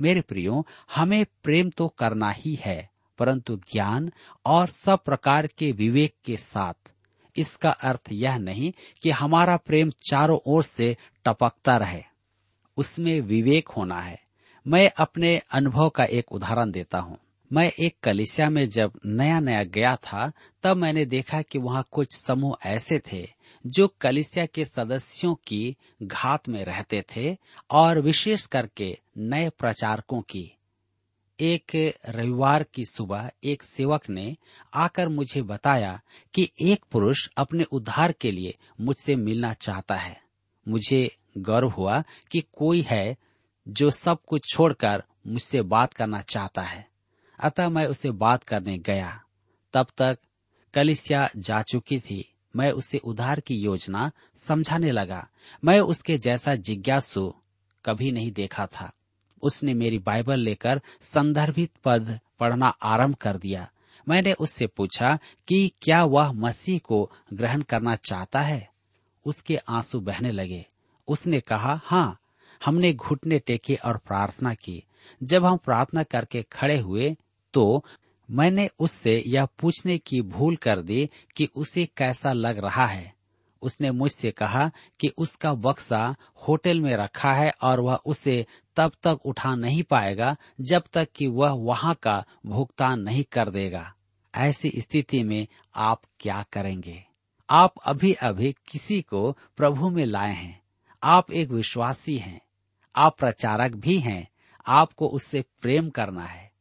मेरे 0.00 0.20
प्रियो, 0.20 0.66
हमें 0.94 1.26
प्रेम 1.42 1.70
तो 1.70 1.88
करना 1.88 2.30
ही 2.30 2.54
है, 2.54 2.90
परंतु 3.18 3.56
ज्ञान 3.56 4.12
और 4.46 4.68
सब 4.68 5.04
प्रकार 5.04 5.46
के 5.46 5.72
विवेक 5.72 6.14
के 6.24 6.36
साथ 6.36 6.93
इसका 7.36 7.70
अर्थ 7.70 8.08
यह 8.12 8.38
नहीं 8.38 8.72
कि 9.02 9.10
हमारा 9.10 9.56
प्रेम 9.56 9.90
चारों 9.90 10.38
ओर 10.46 10.62
से 10.62 10.96
टपकता 11.24 11.76
रहे, 11.76 12.02
उसमें 12.76 13.20
विवेक 13.20 13.68
होना 13.68 14.00
है। 14.00 14.22
मैं 14.66 14.90
अपने 14.98 15.40
अनुभव 15.52 15.88
का 15.88 16.04
एक 16.04 16.32
उदाहरण 16.32 16.70
देता 16.70 16.98
हूँ। 16.98 17.18
मैं 17.52 17.72
एक 17.80 17.96
कलिसिया 18.02 18.50
में 18.50 18.68
जब 18.68 18.92
नया 19.06 19.40
नया 19.40 19.62
गया 19.64 19.96
था, 19.96 20.32
तब 20.62 20.76
मैंने 20.76 21.04
देखा 21.04 21.42
कि 21.42 21.58
वहाँ 21.58 21.86
कुछ 21.90 22.14
समूह 22.14 22.56
ऐसे 22.66 22.98
थे, 23.12 23.28
जो 23.66 23.88
कलिसिया 24.00 24.46
के 24.46 24.64
सदस्यों 24.64 25.34
की 25.34 25.76
घात 26.02 26.48
में 26.48 26.64
रहते 26.64 27.04
थे 27.16 27.36
और 27.70 28.00
विशेष 28.00 28.46
करके 28.46 28.98
नए 29.18 29.48
प्रचारकों 29.48 30.20
की। 30.20 30.50
एक 31.40 31.98
रविवार 32.08 32.62
की 32.62 32.84
सुबह 32.84 33.30
एक 33.44 33.62
सेवक 33.62 34.10
ने 34.10 34.36
आकर 34.74 35.08
मुझे 35.08 35.42
बताया 35.42 36.00
कि 36.34 36.50
एक 36.62 36.84
पुरुष 36.92 37.28
अपने 37.36 37.64
उद्धार 37.64 38.12
के 38.12 38.30
लिए 38.30 38.54
मुझसे 38.80 39.16
मिलना 39.16 39.54
चाहता 39.54 39.94
है। 39.94 40.22
मुझे 40.68 41.16
गर्व 41.38 41.68
हुआ 41.68 42.04
कि 42.30 42.40
कोई 42.40 42.80
है 42.80 43.16
जो 43.68 43.90
सब 43.90 44.22
कुछ 44.26 44.42
छोड़कर 44.54 45.04
मुझसे 45.26 45.62
बात 45.62 45.92
करना 45.92 46.22
चाहता 46.22 46.62
है। 46.62 46.88
अतः 47.40 47.68
मैं 47.68 47.86
उसे 47.86 48.10
बात 48.10 48.42
करने 48.42 48.78
गया। 48.78 49.24
तब 49.72 49.86
तक 49.98 50.18
कलिसिया 50.74 51.30
जा 51.36 51.62
चुकी 51.62 52.00
थी। 52.00 52.34
मैं 52.56 52.70
उसे 52.70 52.98
उधार 52.98 53.40
की 53.40 53.56
योजना 53.56 54.12
समझाने 54.36 54.90
लगा। 54.90 55.28
मैं 55.64 55.80
उसके 55.80 56.18
जैसा 56.18 56.54
जिज्ञासु 56.54 57.34
कभी 57.84 58.12
नहीं 58.12 58.32
देखा 58.32 58.66
था। 58.66 58.92
उसने 59.44 59.74
मेरी 59.74 59.98
बाइबल 59.98 60.40
लेकर 60.40 60.80
संदर्भित 61.02 61.70
पद 61.84 62.18
पढ़ना 62.40 62.66
आरंभ 62.66 63.14
कर 63.14 63.36
दिया। 63.36 63.70
मैंने 64.08 64.32
उससे 64.32 64.66
पूछा 64.66 65.18
कि 65.48 65.72
क्या 65.82 66.04
वह 66.04 66.32
मसीह 66.32 66.78
को 66.78 67.10
ग्रहण 67.32 67.62
करना 67.62 67.94
चाहता 67.96 68.40
है? 68.40 68.68
उसके 69.26 69.56
आँसू 69.56 70.00
बहने 70.00 70.32
लगे। 70.32 70.66
उसने 71.08 71.40
कहा 71.40 71.80
हाँ 71.84 72.18
हमने 72.64 72.92
घुटने 72.92 73.38
टेके 73.38 73.74
और 73.74 73.96
प्रार्थना 73.96 74.54
की। 74.54 74.82
जब 75.22 75.44
हम 75.44 75.56
प्रार्थना 75.56 76.02
करके 76.02 76.42
खड़े 76.42 76.78
हुए 76.78 77.16
तो 77.54 77.84
मैंने 78.30 78.68
उससे 78.78 79.22
यह 79.26 79.46
पूछने 79.60 79.98
की 79.98 80.20
भूल 80.22 80.56
कर 80.56 80.80
दी 80.80 81.08
कि 81.36 81.48
उसे 81.56 81.86
कैसा 81.96 82.32
लग 82.32 82.58
रहा 82.58 82.86
है। 82.86 83.13
उसने 83.64 83.90
मुझसे 83.90 84.30
कहा 84.30 84.70
कि 85.00 85.08
उसका 85.18 85.54
बक्सा 85.54 86.16
होटल 86.48 86.80
में 86.80 86.96
रखा 86.96 87.34
है 87.34 87.50
और 87.62 87.80
वह 87.80 87.94
उसे 87.94 88.46
तब 88.76 88.92
तक 89.02 89.18
उठा 89.24 89.54
नहीं 89.54 89.82
पाएगा 89.82 90.36
जब 90.60 90.82
तक 90.92 91.08
कि 91.16 91.26
वह 91.26 91.50
वहाँ 91.50 91.94
का 91.94 92.24
भुगतान 92.46 93.00
नहीं 93.00 93.24
कर 93.24 93.50
देगा। 93.50 93.94
ऐसी 94.34 94.72
स्थिति 94.76 95.22
में 95.22 95.46
आप 95.76 96.02
क्या 96.20 96.44
करेंगे? 96.52 97.04
आप 97.50 97.74
अभी 97.84 98.12
अभी 98.12 98.52
किसी 98.52 99.02
को 99.02 99.38
प्रभु 99.56 99.90
में 99.90 100.04
लाए 100.04 100.34
हैं। 100.34 100.62
आप 101.02 101.32
एक 101.32 101.50
विश्वासी 101.50 102.16
हैं। 102.16 102.40
आप 102.96 103.18
प्रचारक 103.18 103.72
भी 103.72 103.98
हैं। 103.98 104.28
आपको 104.66 105.06
उससे 105.06 105.44
प्रेम 105.62 105.90
करना 105.90 106.24
है। 106.24 106.52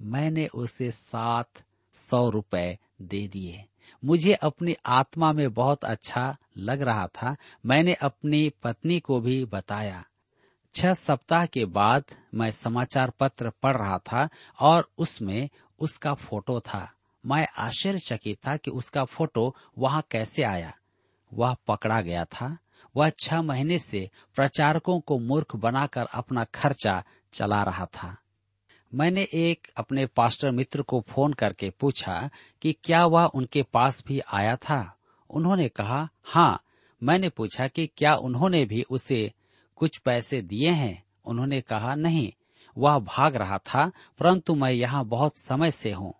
मैंने 0.00 0.46
उसे 0.46 0.90
सात 0.90 1.50
सौ 1.94 2.30
रुपए 2.30 2.78
दे 3.02 3.28
दिए। 3.28 3.64
मुझे 4.04 4.34
अपनी 4.34 4.76
आत्मा 4.86 5.32
में 5.32 5.54
बहुत 5.54 5.84
अच्छा 5.84 6.36
लग 6.56 6.82
रहा 6.82 7.06
था। 7.06 7.36
मैंने 7.66 7.94
अपनी 7.94 8.52
पत्नी 8.62 9.00
को 9.00 9.20
भी 9.20 9.44
बताया। 9.44 10.04
छह 10.74 10.94
सप्ताह 10.94 11.46
के 11.46 11.64
बाद 11.64 12.04
मैं 12.34 12.50
समाचार 12.50 13.10
पत्र 13.10 13.50
पढ़ 13.50 13.76
रहा 13.76 13.98
था 13.98 14.28
और 14.60 14.90
उसमें 14.98 15.50
उसका 15.80 16.14
फ़ोटो 16.14 16.60
था। 16.60 16.92
मैं 17.26 17.46
आश्चर्यचकित 17.58 18.46
था 18.46 18.56
कि 18.56 18.70
उसका 18.70 19.04
फ़ोटो 19.04 19.56
वहाँ 19.78 20.04
कैसे 20.10 20.42
आया। 20.42 20.74
वह 21.34 21.56
पकड़ा 21.68 22.00
गया 22.00 22.24
था। 22.24 22.58
वह 22.96 23.10
छह 23.10 23.42
महीने 23.42 23.78
से 23.78 24.10
प्रचारकों 24.34 25.00
को 25.00 25.18
मूर्ख 25.18 25.56
बनाकर 25.56 26.06
अपना 26.14 26.44
खर्चा 26.44 27.04
चला 27.32 27.62
रहा 27.62 27.86
था। 27.86 28.16
मैंने 28.94 29.28
एक 29.34 29.68
अपने 29.76 30.06
पास्टर 30.06 30.50
मित्र 30.50 30.82
को 30.82 31.00
फ़ोन 31.00 31.32
करके 31.32 31.70
पूछा 31.70 32.30
कि 32.62 32.72
क्या 32.72 33.06
वह 33.06 33.24
उनके 33.24 33.62
पास 33.62 34.04
भी 34.06 34.20
आया 34.20 34.56
था? 34.56 34.98
उन्होंने 35.30 35.68
कहा 35.68 36.08
हाँ। 36.24 36.62
मैंने 37.02 37.28
पूछा 37.28 37.68
कि 37.68 37.86
क्या 37.86 38.14
उन्होंने 38.14 38.64
भी 38.64 38.82
उसे 38.82 39.32
कुछ 39.76 39.98
पैसे 39.98 40.42
दिए 40.42 40.70
हैं? 40.70 41.04
उन्होंने 41.24 41.60
कहा, 41.60 41.94
नहीं, 41.94 42.32
वह 42.78 42.98
भाग 42.98 43.36
रहा 43.36 43.58
था, 43.58 43.92
परंतु 44.18 44.54
मैं 44.54 44.72
यहाँ 44.72 45.04
बहुत 45.04 45.38
समय 45.38 45.70
से 45.70 45.92
हूँ। 45.92 46.14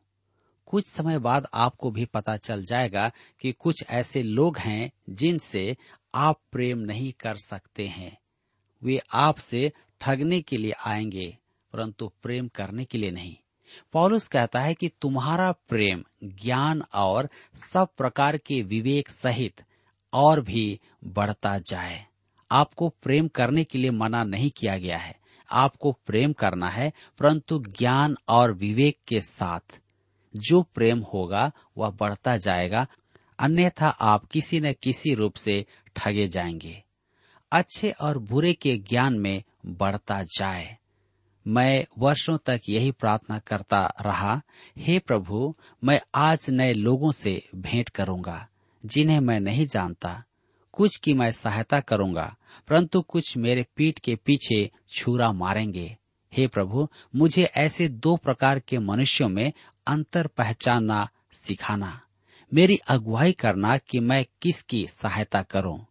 कुछ 0.67 0.89
समय 0.89 1.19
बाद 1.19 1.47
आपको 1.55 1.91
भी 1.91 2.05
पता 2.05 2.37
चल 2.37 2.65
जाएगा 2.65 3.11
कि 3.41 3.53
कुछ 3.53 3.85
ऐसे 3.91 4.23
लोग 4.23 4.59
हैं 4.59 4.91
जिनसे 5.11 5.77
आप 6.15 6.41
प्रेम 6.53 6.79
नहीं 6.79 7.13
कर 7.13 7.37
सकते 7.37 7.87
हैं। 7.87 8.19
वे 8.83 9.01
आपसे 9.13 9.73
ठगने 10.01 10.41
के 10.41 10.57
लिए 10.57 10.73
आएँगे। 10.87 11.39
परंतु 11.73 12.13
प्रेम 12.23 12.49
करने 12.49 12.85
के 12.85 12.99
लिए 12.99 13.11
नहीं। 13.11 13.37
पॉलुस 13.93 14.29
कहता 14.29 14.61
है 14.61 14.75
कि 14.75 14.89
तुम्हारा 14.89 15.53
प्रेम, 15.53 16.05
ज्ञान 16.25 16.83
और 16.95 17.29
सब 17.55 17.89
प्रकार 17.99 18.37
के 18.37 18.63
विवेक 18.63 19.09
सहित 19.09 19.63
और 20.13 20.41
भी 20.41 20.81
बढ़ता 21.05 21.59
जाए। 21.59 22.07
आपको 22.53 22.89
प्रेम 22.89 23.29
करने 23.29 23.65
के 23.65 23.79
लिए 23.79 23.91
मना 23.91 24.25
नहीं 24.25 24.51
किया 24.51 24.79
गया 24.79 24.97
है। 24.97 25.19
आपको 25.53 25.93
प्रेम 25.93 26.33
करना 26.33 26.69
है, 26.69 26.93
परंतु 27.19 27.59
ज्ञान 27.59 28.17
और 28.29 28.53
विवेक 28.53 28.99
के 29.09 29.21
साथ। 29.21 29.81
जो 30.37 30.63
प्रेम 30.63 30.99
होगा, 30.99 31.53
वह 31.77 31.91
बढ़ता 31.91 32.37
जाएगा, 32.37 32.87
अन्यथा 33.39 33.89
आप 33.89 34.25
किसी 34.25 34.61
न 34.61 34.73
किसी 34.73 35.15
रूप 35.15 35.35
से 35.35 35.67
ठगे 35.97 36.29
जाएँगे। 36.29 36.85
अच्छे 37.53 37.91
और 37.91 38.19
बुरे 38.19 38.53
के 38.53 38.77
ज्ञान 38.77 39.19
में 39.19 39.43
बढ़ता 39.67 40.23
जाए। 40.23 40.79
मैं 41.49 41.87
वर्षों 41.99 42.39
तक 42.39 42.61
यही 42.69 42.91
प्रार्थना 42.91 43.39
करता 43.39 43.93
रहा, 44.07 44.43
हे 44.79 44.99
प्रभु, 44.99 45.57
मैं 45.85 46.01
आज 46.15 46.47
नए 46.51 46.73
लोगों 46.73 47.13
से 47.13 47.49
भेंट 47.55 47.89
करूँगा, 47.89 48.49
जिन्हें 48.87 49.21
मैं 49.21 49.41
नहीं 49.41 49.67
जानता। 49.67 50.25
कुछ 50.73 50.97
की 50.97 51.15
मैं 51.15 51.33
सहायता 51.33 51.81
करूँगा, 51.81 52.37
परंतु 52.69 53.01
कुछ 53.01 53.37
मेरे 53.37 53.67
पीठ 53.77 53.99
के 53.99 54.17
पीछे 54.17 54.71
छुरा 54.91 55.33
मारेंगे। 55.33 55.97
हे 56.33 56.47
प्रभु, 56.47 56.89
मुझे 57.17 57.45
ऐसे 57.45 57.89
दो 57.89 58.17
प्रकार 58.17 58.59
के 58.59 58.79
मनुष्यों 58.79 59.29
में 59.29 59.53
अंतर 59.87 60.27
पहचानना 60.27 61.09
सिखाना। 61.33 62.01
मेरी 62.55 62.77
अगुवाई 62.89 63.33
करना 63.33 63.79
कि 63.79 64.01
मैं 64.01 64.27
किसकी 64.43 64.87
सहायता 64.87 65.43
करूँ। 65.43 65.88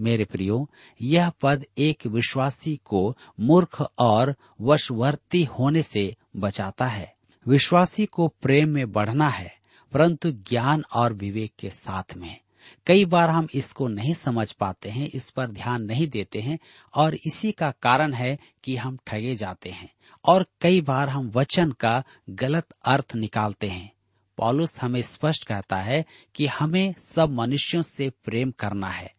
मेरे 0.00 0.24
प्रियो, 0.24 0.70
यह 1.02 1.32
पद 1.42 1.66
एक 1.78 2.06
विश्वासी 2.06 2.80
को 2.84 3.16
मूर्ख 3.40 3.82
और 3.98 4.36
वशवर्ती 4.60 5.44
होने 5.44 5.82
से 5.82 6.16
बचाता 6.36 6.86
है। 6.86 7.14
विश्वासी 7.48 8.06
को 8.06 8.28
प्रेम 8.28 8.68
में 8.68 8.92
बढ़ना 8.92 9.28
है, 9.28 9.54
परंतु 9.92 10.30
ज्ञान 10.30 10.84
और 10.92 11.12
विवेक 11.12 11.52
के 11.58 11.70
साथ 11.70 12.16
में। 12.16 12.40
कई 12.86 13.04
बार 13.04 13.30
हम 13.30 13.48
इसको 13.54 13.88
नहीं 13.88 14.14
समझ 14.14 14.52
पाते 14.52 14.88
हैं, 14.88 15.10
इस 15.14 15.30
पर 15.30 15.46
ध्यान 15.46 15.82
नहीं 15.82 16.08
देते 16.08 16.40
हैं, 16.40 16.58
और 16.94 17.14
इसी 17.14 17.52
का 17.52 17.70
कारण 17.70 18.12
है 18.12 18.38
कि 18.64 18.76
हम 18.76 18.98
ठगे 19.06 19.36
जाते 19.36 19.70
हैं, 19.70 19.92
और 20.24 20.46
कई 20.60 20.80
बार 20.80 21.08
हम 21.08 21.30
वचन 21.30 21.70
का 21.70 22.04
गलत 22.30 22.66
अर्थ 22.84 23.12
निकालते 23.16 23.68
हैं। 23.68 23.92
पॉलुस 24.36 24.82
हमें 24.82 25.02
स्पष्ट 25.02 25.46
कहता 25.46 25.76
है 25.76 26.04
कि 26.34 26.46
हमें 26.46 26.94
सब 27.02 27.30
मनुष्यों 27.30 27.82
से 27.82 28.10
प्रेम 28.10 28.50
करना 28.50 28.88
है। 28.88 29.14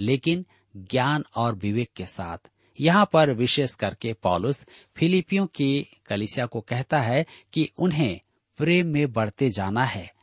लेकिन 0.00 0.46
ज्ञान 0.76 1.24
और 1.36 1.54
विवेक 1.54 1.90
के 1.96 2.06
साथ। 2.06 2.38
यहाँ 2.80 3.10
पर 3.12 3.30
विशेष 3.30 3.74
करके 3.74 4.12
पॉलुस 4.12 4.66
फिलिपियों 4.96 5.46
की 5.46 5.86
कलिसिया 6.06 6.46
को 6.46 6.60
कहता 6.60 7.00
है 7.00 7.26
कि 7.52 7.70
उन्हें 7.78 8.20
प्रेम 8.56 8.86
में 8.86 9.12
बढ़ते 9.12 9.50
जाना 9.50 9.84
है 9.84 10.14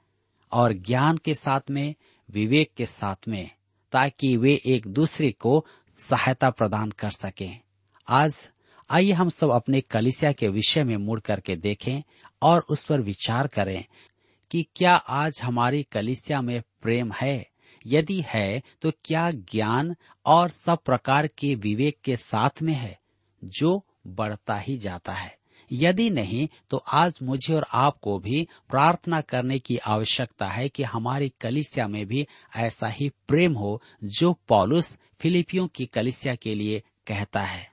और 0.51 0.73
ज्ञान 0.73 1.17
के 1.17 1.36
साथ 1.36 1.62
में, 1.69 1.95
विवेक 2.31 2.71
के 2.77 2.86
साथ 2.86 3.15
में, 3.27 3.49
ताकि 3.91 4.38
वे 4.38 4.62
एक 4.65 4.88
दूसरे 4.88 5.31
को 5.31 5.65
सहायता 5.97 6.49
प्रदान 6.49 6.91
कर 6.91 7.09
सकें। 7.09 7.59
आज 8.07 8.51
आइए 8.89 9.12
हम 9.12 9.29
सब 9.29 9.49
अपने 9.49 9.81
कलिसिया 9.81 10.31
के 10.31 10.47
विषय 10.47 10.83
में 10.83 10.97
मुड़ 10.97 11.19
करके 11.19 11.55
देखें 11.55 12.01
और 12.41 12.65
उस 12.69 12.83
पर 12.83 13.01
विचार 13.01 13.47
करें 13.47 13.86
कि 14.51 14.65
क्या 14.75 14.95
आज 14.95 15.41
हमारी 15.43 15.83
कलिसिया 15.83 16.41
में 16.41 16.62
प्रेम 16.81 17.12
है? 17.12 17.52
यदि 17.86 18.24
है 18.28 18.62
तो 18.82 18.91
क्या 19.06 19.32
ज्ञान 19.32 19.96
और 20.26 20.50
सब 20.50 20.80
प्रकार 20.80 21.28
के 21.28 21.56
विवेक 21.56 21.98
के 22.04 22.17
साथ 22.17 22.62
में 22.62 22.74
है, 22.74 23.00
जो 23.43 23.86
बढ़ता 24.08 24.58
ही 24.58 24.78
जाता 24.78 25.13
है? 25.13 25.38
यदि 25.72 26.10
नहीं 26.10 26.48
तो 26.69 26.78
आज 26.78 27.19
मुझे 27.24 27.54
और 27.54 27.65
आपको 27.74 28.19
भी 28.19 28.48
प्रार्थना 28.69 29.22
करने 29.22 29.60
की 29.60 29.78
आवश्यकता 29.78 30.48
है 30.48 30.69
कि 30.69 30.84
हमारी 30.84 31.34
कलिसिया 31.41 31.88
में 31.88 32.06
भी 32.06 32.28
ऐसा 32.56 32.88
ही 32.88 33.10
प्रेम 33.10 33.54
हो, 33.54 33.82
जो 34.04 34.34
पॉलुस 34.48 34.98
फिलिपियों 35.19 35.67
की 35.67 35.86
कलिसिया 35.86 36.36
के 36.36 36.56
लिए 36.56 36.84
कहता 37.08 37.41
है। 37.41 37.72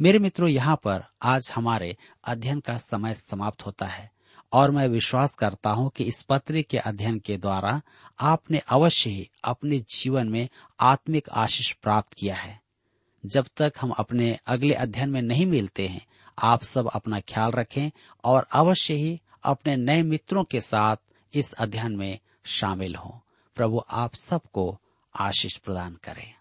मेरे 0.00 0.18
मित्रों, 0.18 0.48
यहाँ 0.48 0.76
पर 0.76 1.04
आज 1.22 1.52
हमारे 1.54 1.96
अध्ययन 2.24 2.60
का 2.60 2.78
समय 2.78 3.14
समाप्त 3.14 3.66
होता 3.66 3.86
है। 3.86 4.11
और 4.52 4.70
मैं 4.70 4.88
विश्वास 4.88 5.34
करता 5.34 5.70
हूँ 5.70 5.90
कि 5.90 6.04
इस 6.04 6.22
पत्र 6.22 6.62
के 6.62 6.78
अध्ययन 6.78 7.18
के 7.18 7.36
द्वारा 7.36 7.82
आपने 8.20 8.58
अवश्य 8.58 9.10
ही 9.10 9.30
अपने 9.44 9.78
जीवन 9.78 10.28
में 10.28 10.48
आत्मिक 10.80 11.28
आशीष 11.28 11.72
प्राप्त 11.72 12.12
किया 12.12 12.34
है। 12.34 12.60
जब 13.26 13.46
तक 13.56 13.72
हम 13.80 13.90
अपने 13.90 14.38
अगले 14.46 14.74
अध्ययन 14.74 15.10
में 15.10 15.22
नहीं 15.22 15.46
मिलते 15.46 15.88
हैं, 15.88 16.06
आप 16.38 16.62
सब 16.62 16.88
अपना 16.88 17.20
ख्याल 17.20 17.50
रखें 17.50 17.90
और 18.24 18.46
अवश्य 18.52 18.94
ही 18.94 19.20
अपने 19.44 19.76
नए 19.76 20.02
मित्रों 20.02 20.44
के 20.44 20.60
साथ 20.60 20.96
इस 21.34 21.52
अध्ययन 21.52 21.96
में 21.96 22.18
शामिल 22.44 22.94
हों। 22.94 23.28
प्रभु 23.54 23.82
आप 23.90 24.14
सबको 24.14 24.80
आशीष 25.16 25.56
प्रदान 25.56 25.98
करें। 26.02 26.34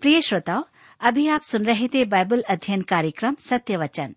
प्रिय 0.00 0.22
श्रोताओ, 0.22 0.64
अभी 1.00 1.28
आप 1.28 1.40
सुन 1.40 1.64
रहे 1.64 1.88
थे 1.88 2.04
बाइबल 2.04 2.42
अध्ययन 2.42 2.82
कार्यक्रम 2.82 3.34
सत्य 3.34 3.76
वचन। 3.76 4.16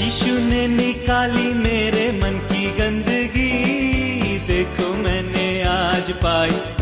यीशु 0.00 0.32
ने 0.38 0.66
निकाली 0.68 1.52
मेरे 1.54 2.04
मन 2.12 2.38
की 2.52 2.70
गंदगी। 2.70 3.50
देखो 4.46 4.92
मैंने 4.94 5.48
आज 5.62 6.10
पाई 6.22 6.79